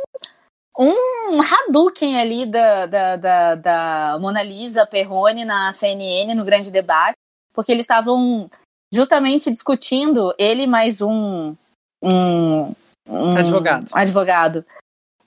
[0.78, 7.18] um Hadouken ali da, da, da, da Mona Lisa Perrone na CNN, no grande debate,
[7.54, 8.50] porque eles estavam
[8.94, 11.56] justamente discutindo, ele mais um,
[12.02, 12.74] um,
[13.10, 13.90] um advogado.
[13.92, 14.66] advogado.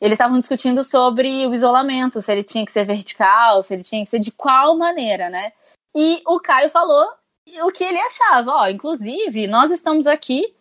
[0.01, 4.03] Eles estavam discutindo sobre o isolamento, se ele tinha que ser vertical, se ele tinha
[4.03, 5.53] que ser de qual maneira, né?
[5.95, 7.07] E o Caio falou
[7.63, 8.53] o que ele achava.
[8.53, 10.55] Ó, inclusive, nós estamos aqui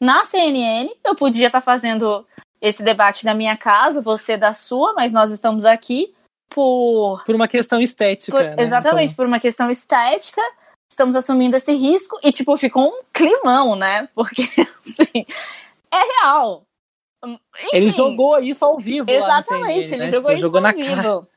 [0.00, 2.26] na CNN, eu podia estar fazendo
[2.60, 6.14] esse debate na minha casa, você da sua, mas nós estamos aqui
[6.48, 7.22] por.
[7.24, 8.36] Por uma questão estética.
[8.36, 8.54] Por, né?
[8.58, 10.40] Exatamente, por uma questão estética.
[10.90, 14.08] Estamos assumindo esse risco e, tipo, ficou um climão, né?
[14.14, 14.42] Porque,
[14.80, 15.26] assim,
[15.90, 16.62] é real.
[17.24, 17.40] Enfim,
[17.72, 19.10] ele jogou isso ao vivo.
[19.10, 20.10] Exatamente, ele né?
[20.10, 20.94] jogou tipo, isso jogou ao na vivo.
[20.94, 21.28] Cara.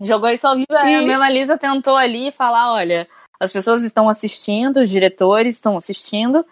[0.00, 0.66] Jogou isso ao vivo.
[0.70, 3.08] E- A Mona Lisa tentou ali falar: olha,
[3.40, 6.44] as pessoas estão assistindo, os diretores estão assistindo,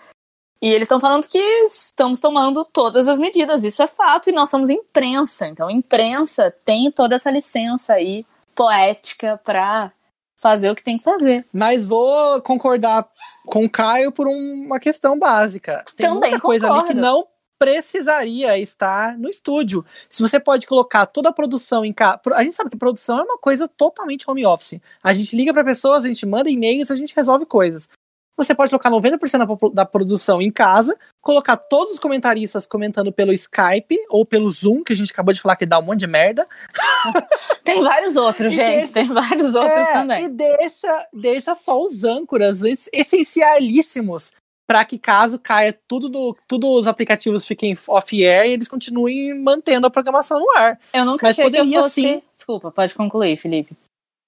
[0.60, 3.64] e eles estão falando que estamos tomando todas as medidas.
[3.64, 5.46] Isso é fato, e nós somos imprensa.
[5.46, 9.92] Então, a imprensa tem toda essa licença aí poética para
[10.38, 11.44] fazer o que tem que fazer.
[11.52, 13.06] Mas vou concordar
[13.46, 15.84] com o Caio por um- uma questão básica.
[15.96, 17.00] Tem Também muita coisa ali que concordo.
[17.00, 17.26] não
[17.58, 19.84] precisaria estar no estúdio.
[20.10, 22.20] Se você pode colocar toda a produção em casa.
[22.34, 24.80] A gente sabe que produção é uma coisa totalmente home office.
[25.02, 27.88] A gente liga para pessoas, a gente manda e-mails, a gente resolve coisas.
[28.36, 33.96] Você pode colocar 90% da, produção em casa, colocar todos os comentaristas comentando pelo Skype
[34.10, 36.46] ou pelo Zoom, que a gente acabou de falar que dá um monte de merda.
[37.64, 38.76] Tem vários outros, E gente.
[38.76, 40.24] deixa- Tem vários outros É, também.
[40.24, 44.32] E deixa, deixa só os âncoras es- essencialíssimos
[44.68, 49.86] para que caso caia tudo no, tudo os aplicativos fiquem off-air e eles continuem mantendo
[49.86, 50.78] a programação no ar.
[50.92, 52.02] Eu nunca Mas achei que poderia fosse...
[52.02, 52.22] sim.
[52.34, 53.76] Desculpa, pode concluir, Felipe.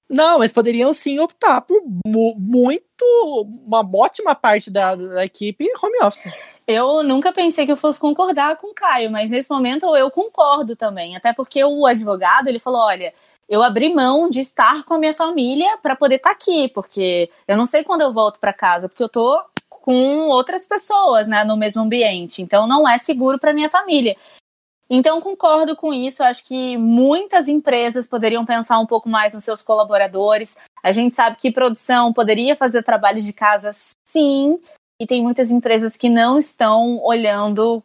[0.09, 2.83] Não, mas poderiam sim optar por mu- muito,
[3.67, 6.33] uma ótima parte da, da equipe home office.
[6.67, 10.75] Eu nunca pensei que eu fosse concordar com o Caio, mas nesse momento eu concordo
[10.77, 11.17] também.
[11.17, 13.13] Até porque o advogado, ele falou, olha,
[13.49, 17.57] eu abri mão de estar com a minha família para poder estar aqui, porque eu
[17.57, 21.57] não sei quando eu volto para casa, porque eu tô com outras pessoas, né, no
[21.57, 22.43] mesmo ambiente.
[22.43, 24.17] Então não é seguro para minha família.
[24.91, 26.23] Então concordo com isso.
[26.23, 30.57] Acho que muitas empresas poderiam pensar um pouco mais nos seus colaboradores.
[30.83, 33.71] A gente sabe que produção poderia fazer trabalho de casa,
[34.07, 34.59] sim,
[35.01, 37.83] e tem muitas empresas que não estão olhando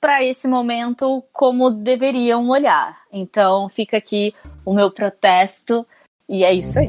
[0.00, 3.00] para esse momento como deveriam olhar.
[3.10, 5.86] Então fica aqui o meu protesto
[6.28, 6.86] e é isso aí.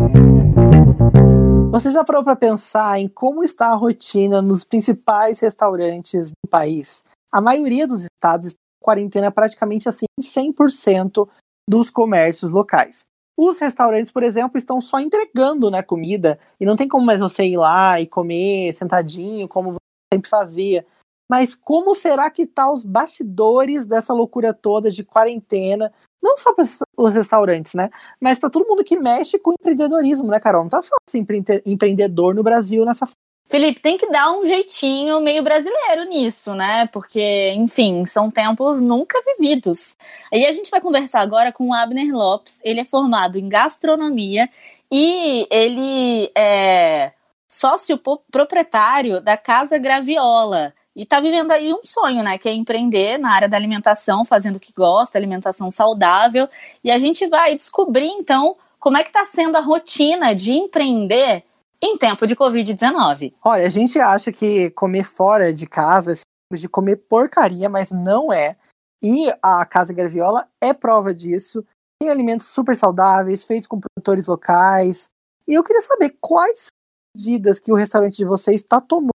[1.71, 7.04] Você já parou para pensar em como está a rotina nos principais restaurantes do país?
[7.30, 11.28] A maioria dos estados quarentena praticamente assim 100%
[11.67, 13.02] dos comércios locais.
[13.38, 17.43] Os restaurantes, por exemplo, estão só entregando né, comida e não tem como mais você
[17.43, 19.80] ir lá e comer sentadinho como você
[20.13, 20.86] sempre fazia.
[21.30, 25.91] Mas como será que tá os bastidores dessa loucura toda de quarentena?
[26.24, 26.63] Não só para
[26.98, 27.89] os restaurantes, né?
[28.21, 30.62] Mas para todo mundo que mexe com empreendedorismo, né, Carol?
[30.63, 33.08] Não tá fácil empre- empreendedor no Brasil nessa
[33.47, 36.88] Felipe, tem que dar um jeitinho meio brasileiro nisso, né?
[36.88, 39.95] Porque, enfim, são tempos nunca vividos.
[40.34, 42.60] Aí a gente vai conversar agora com o Abner Lopes.
[42.63, 44.49] Ele é formado em gastronomia
[44.91, 47.13] e ele é
[47.47, 47.99] sócio
[48.31, 50.73] proprietário da Casa Graviola.
[50.95, 52.39] E tá vivendo aí um sonho, né?
[52.39, 56.49] Que é empreender na área da alimentação, fazendo o que gosta, alimentação saudável.
[56.84, 61.43] E a gente vai descobrir, então, como é que tá sendo a rotina de empreender
[61.81, 63.33] em tempo de Covid-19.
[63.43, 68.31] Olha, a gente acha que comer fora de casa é de comer porcaria, mas não
[68.31, 68.55] é.
[69.03, 71.63] E a Casa Graviola é prova disso.
[72.01, 75.09] Tem alimentos super saudáveis, feitos com produtores locais.
[75.47, 76.71] E eu queria saber quais são
[77.15, 79.09] as medidas que o restaurante de vocês está tomando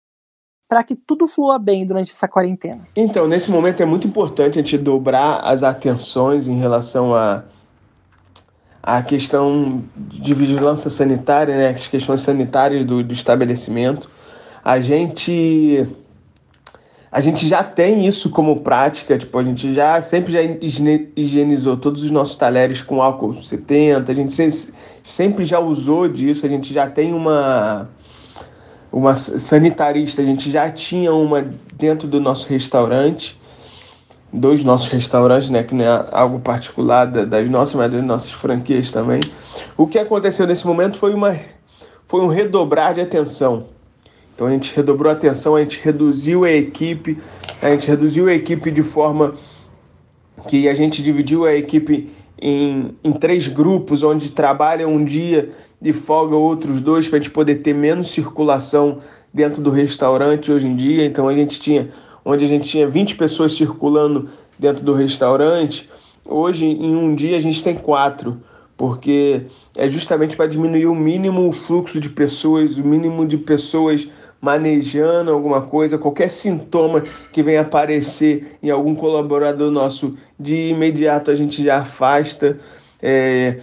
[0.70, 2.86] para que tudo flua bem durante essa quarentena.
[2.96, 7.46] Então, nesse momento é muito importante a gente dobrar as atenções em relação a
[8.89, 14.10] a questão de vigilância sanitária, né, as questões sanitárias do, do estabelecimento.
[14.63, 15.86] A gente
[17.12, 20.39] a gente já tem isso como prática, tipo, a gente já sempre já
[21.17, 24.73] higienizou todos os nossos talheres com álcool 70, a gente se-
[25.04, 27.89] sempre já usou disso, a gente já tem uma
[28.89, 33.38] uma sanitarista, a gente já tinha uma dentro do nosso restaurante
[34.32, 38.32] dos nossos restaurantes, né, que não é algo particular da- das nossas, mas das nossas
[38.32, 39.22] franquias também.
[39.78, 41.36] O que aconteceu nesse momento foi uma
[42.08, 43.66] foi um redobrar de atenção.
[44.34, 47.18] Então a gente redobrou a atenção, a gente reduziu a equipe,
[47.62, 49.34] a gente reduziu a equipe de forma
[50.48, 52.10] que a gente dividiu a equipe
[52.40, 55.50] em, em três grupos, onde trabalha um dia
[55.82, 59.00] e folga outros dois, para a gente poder ter menos circulação
[59.34, 61.06] dentro do restaurante hoje em dia.
[61.06, 61.90] Então a gente tinha,
[62.28, 65.90] onde a gente tinha 20 pessoas circulando dentro do restaurante,
[66.25, 68.42] hoje em um dia a gente tem quatro,
[68.75, 69.44] porque
[69.78, 74.10] é justamente para diminuir o mínimo fluxo de pessoas, o mínimo de pessoas
[74.42, 77.02] manejando alguma coisa, qualquer sintoma
[77.32, 82.58] que venha aparecer em algum colaborador nosso, de imediato a gente já afasta.
[83.02, 83.62] É,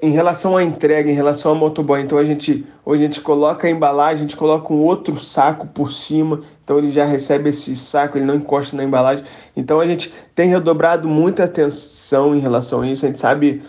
[0.00, 3.66] em relação à entrega, em relação ao motoboy, então a gente hoje a gente coloca
[3.66, 7.74] a embalagem, a gente coloca um outro saco por cima, então ele já recebe esse
[7.74, 9.24] saco, ele não encosta na embalagem.
[9.56, 13.60] Então a gente tem redobrado muita atenção em relação a isso, a gente sabe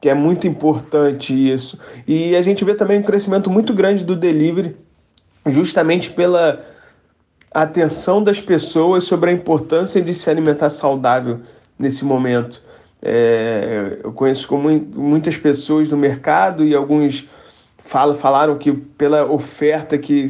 [0.00, 1.78] que é muito importante isso.
[2.06, 4.76] E a gente vê também um crescimento muito grande do delivery,
[5.46, 6.64] justamente pela
[7.52, 11.40] atenção das pessoas sobre a importância de se alimentar saudável
[11.78, 12.60] nesse momento.
[13.06, 17.28] É, eu conheço com muitas pessoas no mercado e alguns
[17.76, 20.26] fala, falaram que pela oferta que,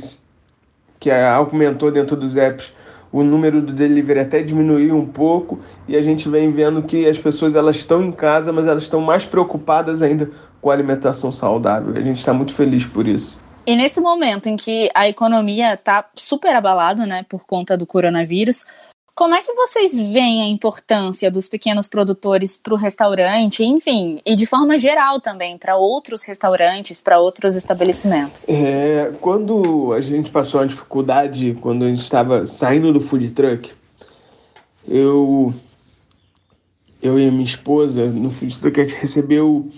[0.99, 2.73] que aumentou dentro dos apps,
[3.13, 7.17] o número do delivery até diminuiu um pouco e a gente vem vendo que as
[7.17, 10.29] pessoas elas estão em casa, mas elas estão mais preocupadas ainda
[10.61, 11.95] com a alimentação saudável.
[11.97, 13.39] A gente está muito feliz por isso.
[13.65, 18.67] E nesse momento em que a economia está super abalada, né, por conta do coronavírus,
[19.15, 24.35] como é que vocês veem a importância dos pequenos produtores para o restaurante, enfim, e
[24.35, 28.49] de forma geral também para outros restaurantes, para outros estabelecimentos?
[28.49, 33.71] É, quando a gente passou a dificuldade, quando a gente estava saindo do food truck,
[34.89, 35.55] eu,
[37.01, 39.71] eu e minha esposa no food truck a gente recebeu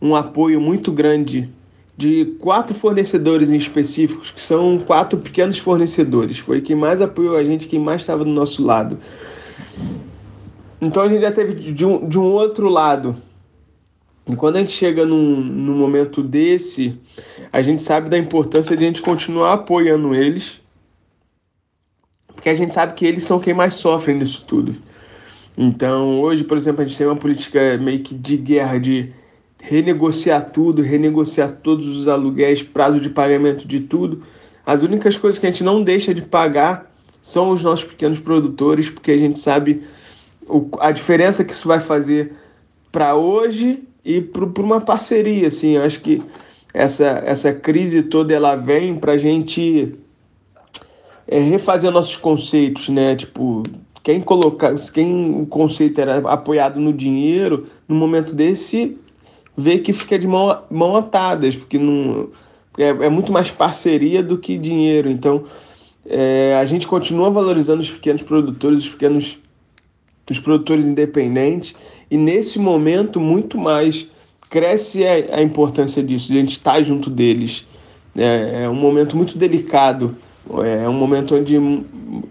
[0.00, 1.50] um apoio muito grande
[1.98, 6.38] de quatro fornecedores em específicos, que são quatro pequenos fornecedores.
[6.38, 9.00] Foi quem mais apoiou a gente, quem mais estava do nosso lado.
[10.80, 13.16] Então a gente já teve de um, de um outro lado.
[14.28, 16.96] E quando a gente chega num, num momento desse,
[17.52, 20.60] a gente sabe da importância de a gente continuar apoiando eles,
[22.28, 24.72] porque a gente sabe que eles são quem mais sofrem nisso tudo.
[25.56, 29.12] Então, hoje, por exemplo, a gente tem uma política meio que de guerra, de
[29.60, 34.22] renegociar tudo, renegociar todos os aluguéis, prazo de pagamento de tudo.
[34.64, 38.88] As únicas coisas que a gente não deixa de pagar são os nossos pequenos produtores,
[38.90, 39.82] porque a gente sabe
[40.46, 42.32] o, a diferença que isso vai fazer
[42.90, 45.48] para hoje e para uma parceria.
[45.48, 46.22] Assim, eu acho que
[46.72, 49.94] essa, essa crise toda ela vem para a gente
[51.26, 53.16] é, refazer nossos conceitos, né?
[53.16, 53.62] Tipo,
[54.02, 58.96] quem colocar, quem o conceito era apoiado no dinheiro, no momento desse
[59.58, 62.28] vê que fica de mão, mão atadas, porque não,
[62.78, 65.10] é, é muito mais parceria do que dinheiro.
[65.10, 65.42] Então,
[66.06, 69.36] é, a gente continua valorizando os pequenos produtores, os pequenos
[70.30, 71.74] os produtores independentes,
[72.10, 74.06] e nesse momento, muito mais
[74.50, 77.66] cresce a, a importância disso, de a gente estar junto deles.
[78.14, 80.16] É, é um momento muito delicado,
[80.64, 81.56] é um momento onde,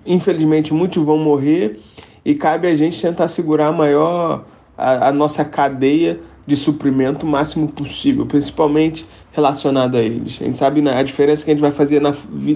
[0.06, 1.80] infelizmente, muitos vão morrer
[2.24, 4.46] e cabe a gente tentar segurar maior
[4.78, 10.42] a, a nossa cadeia de suprimento o máximo possível, principalmente relacionado a eles.
[10.42, 12.14] A gente sabe né, a diferença que a gente vai fazer na,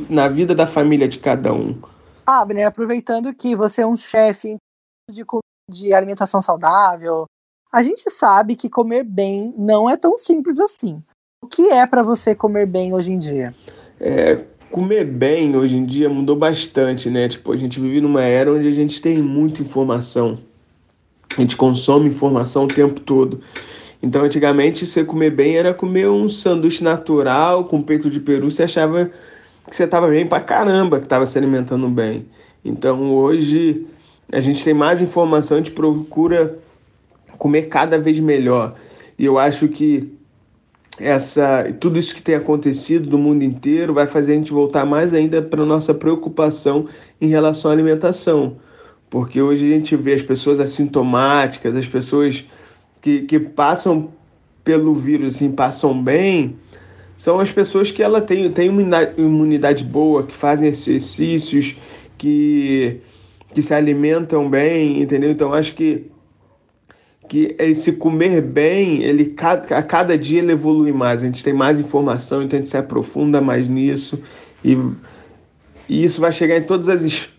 [0.10, 1.78] na vida da família de cada um.
[2.26, 4.56] Abner, aproveitando que você é um chefe
[5.12, 5.26] de,
[5.70, 7.26] de alimentação saudável,
[7.70, 11.04] a gente sabe que comer bem não é tão simples assim.
[11.44, 13.54] O que é para você comer bem hoje em dia?
[14.00, 17.28] É, comer bem hoje em dia mudou bastante, né?
[17.28, 20.39] Tipo, a gente vive numa era onde a gente tem muita informação.
[21.38, 23.42] A gente consome informação o tempo todo.
[24.02, 28.64] Então, antigamente, você comer bem era comer um sanduíche natural com peito de peru, você
[28.64, 29.12] achava
[29.70, 32.26] que você estava bem pra caramba, que estava se alimentando bem.
[32.66, 33.86] Então, hoje,
[34.32, 36.58] a gente tem mais informação, a gente procura
[37.38, 38.76] comer cada vez melhor.
[39.18, 40.12] E eu acho que
[40.99, 45.14] essa tudo isso que tem acontecido no mundo inteiro vai fazer a gente voltar mais
[45.14, 46.88] ainda para nossa preocupação
[47.20, 48.58] em relação à alimentação.
[49.10, 52.45] Porque hoje a gente vê as pessoas assintomáticas, as pessoas
[53.02, 54.12] que, que passam
[54.64, 56.56] pelo vírus, assim, passam bem,
[57.18, 58.82] são as pessoas que ela tem, tem uma
[59.18, 61.76] imunidade boa, que fazem exercícios,
[62.18, 63.02] que,
[63.54, 65.32] que se alimentam bem, entendeu?
[65.32, 66.10] Então acho que
[67.32, 69.34] que esse comer bem, ele
[69.70, 72.76] a cada dia ele evolui mais, a gente tem mais informação, então a gente se
[72.76, 74.20] aprofunda mais nisso
[74.62, 74.78] e,
[75.88, 77.30] e isso vai chegar em todas as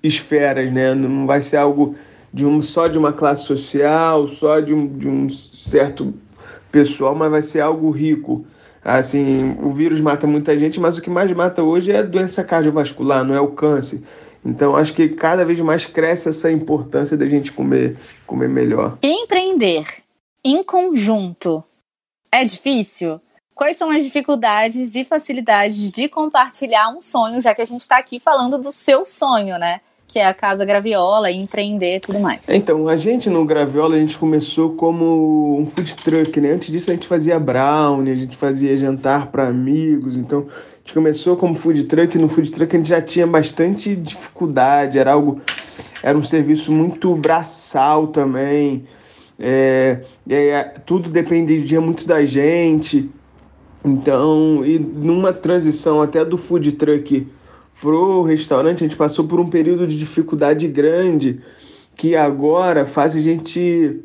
[0.00, 0.94] esferas, né?
[0.94, 1.96] Não vai ser algo
[2.32, 6.14] de um só de uma classe social, só de um, de um certo
[6.70, 8.46] pessoal, mas vai ser algo rico.
[8.82, 12.42] Assim, o vírus mata muita gente, mas o que mais mata hoje é a doença
[12.42, 14.02] cardiovascular, não é o câncer.
[14.44, 18.98] Então, acho que cada vez mais cresce essa importância da gente comer, comer melhor.
[19.00, 19.84] Empreender
[20.44, 21.62] em conjunto
[22.32, 23.20] é difícil?
[23.54, 27.98] Quais são as dificuldades e facilidades de compartilhar um sonho, já que a gente está
[27.98, 29.80] aqui falando do seu sonho, né?
[30.12, 32.46] Que é a Casa Graviola, e empreender e tudo mais.
[32.50, 36.50] Então, a gente no Graviola, a gente começou como um food truck, né?
[36.50, 40.92] Antes disso a gente fazia brownie, a gente fazia jantar para amigos, então a gente
[40.92, 45.40] começou como food truck, no food truck a gente já tinha bastante dificuldade, era algo
[46.02, 48.84] era um serviço muito braçal também.
[49.38, 53.08] é, é, tudo dependia muito da gente.
[53.82, 57.26] Então, e numa transição até do food truck
[57.82, 61.40] pro restaurante, a gente passou por um período de dificuldade grande
[61.96, 64.00] que agora faz a gente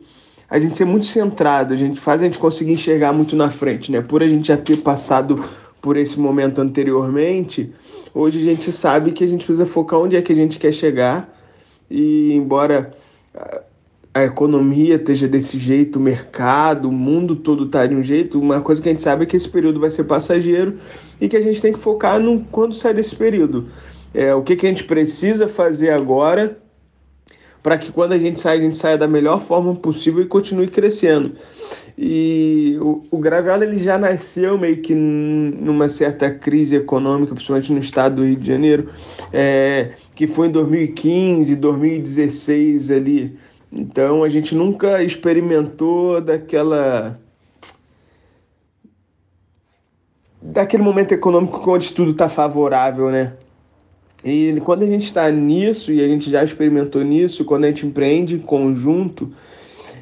[0.50, 3.92] a gente ser muito centrado, a gente faz a gente conseguir enxergar muito na frente,
[3.92, 4.02] né?
[4.02, 5.44] Por a gente já ter passado
[5.80, 7.72] por esse momento anteriormente,
[8.16, 10.72] hoje a gente sabe que a gente precisa focar onde é que a gente quer
[10.72, 11.30] chegar
[11.90, 12.96] e embora
[14.18, 18.62] a economia esteja desse jeito, o mercado, o mundo todo está de um jeito, uma
[18.62, 20.80] coisa que a gente sabe é que esse período vai ser passageiro
[21.22, 23.68] e que a gente tem que focar no quando sai desse período.
[24.14, 26.58] É, o que, que a gente precisa fazer agora
[27.62, 30.68] para que quando a gente sai, a gente saia da melhor forma possível e continue
[30.68, 31.34] crescendo.
[31.98, 37.80] E o, o Graviola ele já nasceu meio que numa certa crise econômica, principalmente no
[37.80, 38.90] estado do Rio de Janeiro,
[39.32, 43.38] é, que foi em 2015, 2016 ali
[43.72, 47.20] então a gente nunca experimentou daquela
[50.42, 53.34] daquele momento econômico onde tudo está favorável, né?
[54.24, 57.86] E quando a gente está nisso, e a gente já experimentou nisso, quando a gente
[57.86, 59.32] empreende em conjunto,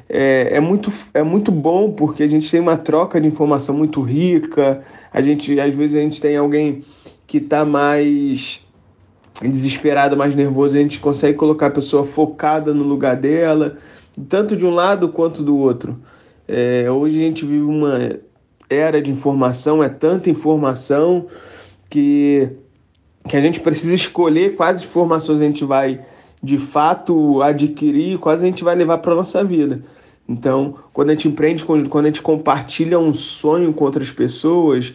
[0.08, 4.00] é, é, muito, é muito bom porque a gente tem uma troca de informação muito
[4.00, 6.82] rica, a gente, às vezes a gente tem alguém
[7.26, 8.64] que está mais
[9.42, 13.72] desesperado, mais nervoso, a gente consegue colocar a pessoa focada no lugar dela,
[14.28, 15.98] tanto de um lado quanto do outro.
[16.48, 18.18] É, hoje a gente vive uma
[18.68, 21.26] era de informação, é tanta informação
[21.88, 22.48] que,
[23.28, 26.00] que a gente precisa escolher quais informações a gente vai
[26.42, 29.76] de fato adquirir, quais a gente vai levar para a nossa vida.
[30.28, 34.92] Então, quando a gente empreende, quando a gente compartilha um sonho com outras pessoas,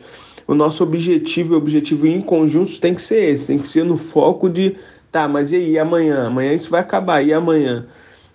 [0.47, 3.97] o nosso objetivo e objetivo em conjunto tem que ser esse, tem que ser no
[3.97, 4.75] foco de,
[5.11, 6.27] tá, mas e aí, amanhã?
[6.27, 7.87] Amanhã isso vai acabar, e amanhã?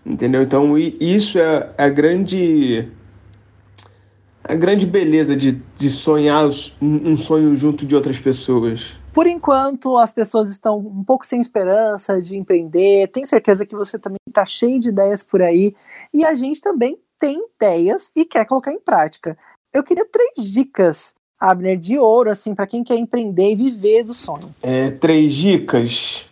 [0.05, 0.43] Entendeu?
[0.43, 2.89] Então, isso é a grande
[4.49, 6.49] a grande beleza de, de sonhar
[6.81, 8.97] um sonho junto de outras pessoas.
[9.13, 13.09] Por enquanto, as pessoas estão um pouco sem esperança de empreender.
[13.09, 15.75] Tenho certeza que você também está cheio de ideias por aí.
[16.15, 19.37] E a gente também tem ideias e quer colocar em prática.
[19.73, 24.15] Eu queria três dicas Abner, de ouro, assim, para quem quer empreender e viver do
[24.15, 24.55] sonho?
[24.63, 26.25] É, três dicas.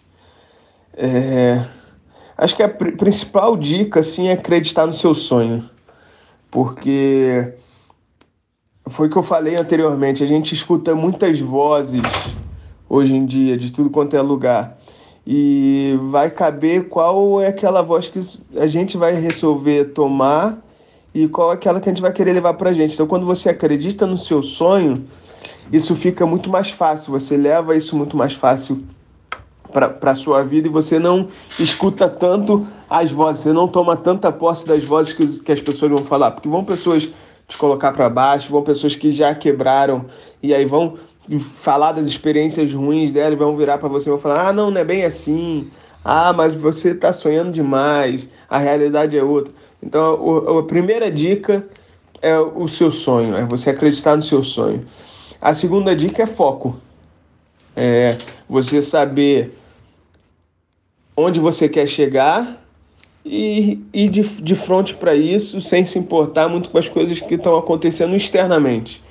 [0.97, 1.65] É,
[2.37, 5.69] acho que a pr principal dica, assim, é acreditar no seu sonho.
[6.51, 7.53] Porque
[8.87, 12.03] foi o que eu falei anteriormente, a gente escuta muitas vozes
[12.89, 14.79] hoje em dia, de tudo quanto é lugar.
[15.27, 18.21] E vai caber qual é aquela voz que
[18.57, 20.59] a gente vai resolver tomar
[21.15, 22.95] e qual é aquela que a gente vai querer levar para a gente.
[22.95, 25.07] Então, quando você acredita no seu sonho,
[25.73, 28.83] isso fica muito mais fácil, você leva isso muito mais fácil
[29.73, 34.31] para a sua vida e você não escuta tanto as vozes, você não toma tanta
[34.31, 37.13] posse das vozes que, que as pessoas vão falar, porque vão pessoas
[37.47, 40.07] te colocar para baixo, vão pessoas que já quebraram
[40.43, 40.97] e aí vão
[41.39, 44.71] falar das experiências ruins dela e vão virar para você e vão falar: ah, não,
[44.71, 45.71] não é bem assim,
[46.05, 49.53] ah, mas você está sonhando demais, a realidade é outra.
[49.85, 51.67] Então, a primeira dica
[52.23, 54.87] é o seu sonho, é você acreditar no seu sonho.
[55.39, 56.77] A segunda dica é foco.
[57.77, 58.17] É
[58.49, 59.53] você saber
[61.15, 62.65] onde você quer chegar
[63.23, 67.35] e ir de, de frente para isso sem se importar muito com as coisas que
[67.35, 69.03] estão acontecendo externamente.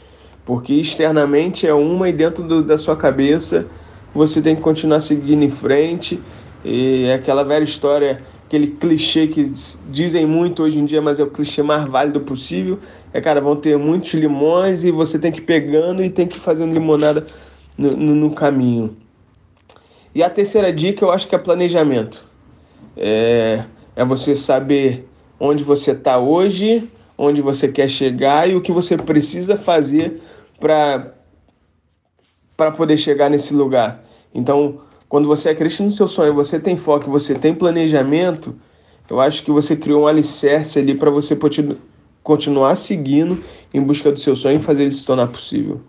[0.44, 3.68] Porque externamente é uma e dentro do, da sua cabeça
[4.14, 6.20] você tem que continuar seguindo em frente.
[6.66, 8.24] E é aquela velha história
[8.54, 9.52] aquele clichê que
[9.90, 12.78] dizem muito hoje em dia, mas é o clichê mais válido possível.
[13.12, 16.38] É, cara, vão ter muitos limões e você tem que ir pegando e tem que
[16.38, 17.26] ir fazendo limonada
[17.76, 18.96] no, no, no caminho.
[20.14, 22.24] E a terceira dica eu acho que é planejamento.
[22.96, 23.64] É,
[23.96, 25.08] é você saber
[25.40, 26.88] onde você está hoje,
[27.18, 30.22] onde você quer chegar e o que você precisa fazer
[30.60, 31.12] para
[32.78, 34.04] poder chegar nesse lugar.
[34.32, 34.82] Então,
[35.14, 38.56] quando você acredita no seu sonho, você tem foco, você tem planejamento,
[39.08, 41.38] eu acho que você criou um alicerce ali para você
[42.24, 45.82] continuar seguindo em busca do seu sonho e fazer ele se tornar possível.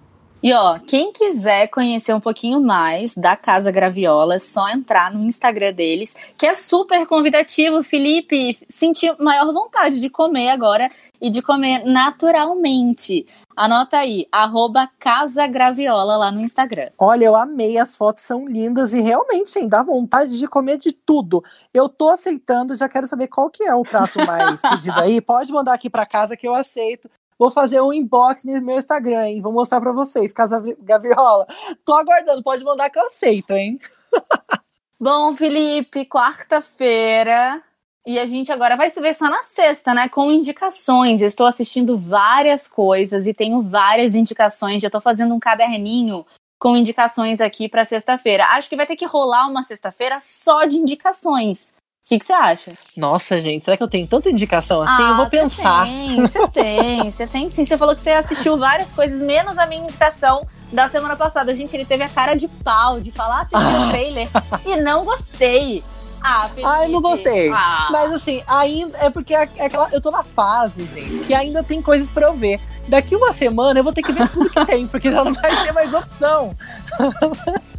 [0.44, 5.24] E ó, quem quiser conhecer um pouquinho mais da Casa Graviola, é só entrar no
[5.24, 7.82] Instagram deles, que é super convidativo.
[7.82, 13.26] Felipe, senti maior vontade de comer agora e de comer naturalmente.
[13.56, 16.90] Anota aí, arroba Casa Graviola lá no Instagram.
[16.98, 20.92] Olha, eu amei, as fotos são lindas e realmente, hein, dá vontade de comer de
[20.92, 21.42] tudo.
[21.72, 25.22] Eu tô aceitando, já quero saber qual que é o prato mais pedido aí.
[25.22, 27.08] Pode mandar aqui para casa que eu aceito.
[27.38, 29.40] Vou fazer um inbox no meu Instagram, hein?
[29.40, 31.46] Vou mostrar para vocês, Casa Gaviola.
[31.84, 33.78] Tô aguardando, pode mandar que eu aceito, hein?
[35.00, 37.60] Bom, Felipe, quarta-feira
[38.06, 40.08] E a gente agora vai se ver só na sexta, né?
[40.08, 41.20] Com indicações.
[41.20, 44.80] Eu estou assistindo várias coisas e tenho várias indicações.
[44.80, 46.24] Já estou fazendo um caderninho
[46.58, 48.46] com indicações aqui para sexta-feira.
[48.46, 51.72] Acho que vai ter que rolar uma sexta-feira só de indicações.
[52.04, 52.70] O que, você acha?
[52.98, 55.02] Nossa, gente, será que eu tenho tanta indicação assim?
[55.02, 55.86] Ah, eu vou pensar.
[56.20, 57.64] Você tem, você tem sim.
[57.64, 61.54] Você falou que você assistiu várias coisas, menos a minha indicação da semana passada.
[61.54, 63.86] Gente, ele teve a cara de pau de falar, assistir ah.
[63.86, 64.28] o trailer
[64.66, 65.82] e não gostei.
[66.20, 66.70] Ah, Felipe.
[66.70, 67.50] Ah, não gostei.
[67.54, 67.88] Ah.
[67.90, 71.64] Mas assim, ainda é porque é, é aquela, eu tô na fase, gente, que ainda
[71.64, 72.60] tem coisas pra eu ver.
[72.86, 75.64] Daqui uma semana eu vou ter que ver tudo que tem, porque já não vai
[75.64, 76.54] ter mais opção.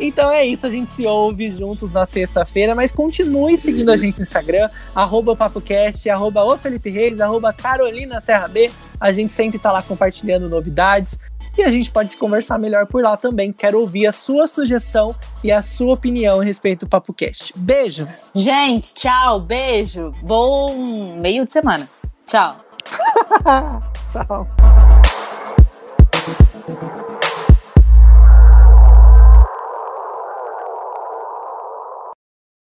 [0.00, 4.18] Então é isso, a gente se ouve juntos na sexta-feira, mas continue seguindo a gente
[4.18, 8.70] no Instagram, arroba PapoCast, arroba o Felipe Reis, arroba Carolina Serra B.
[9.00, 11.18] A gente sempre tá lá compartilhando novidades
[11.56, 13.52] e a gente pode se conversar melhor por lá também.
[13.52, 17.54] Quero ouvir a sua sugestão e a sua opinião a respeito do PapoCast.
[17.56, 18.06] Beijo!
[18.34, 21.88] Gente, tchau, beijo, bom meio de semana.
[22.26, 22.58] Tchau.
[24.12, 24.46] tchau.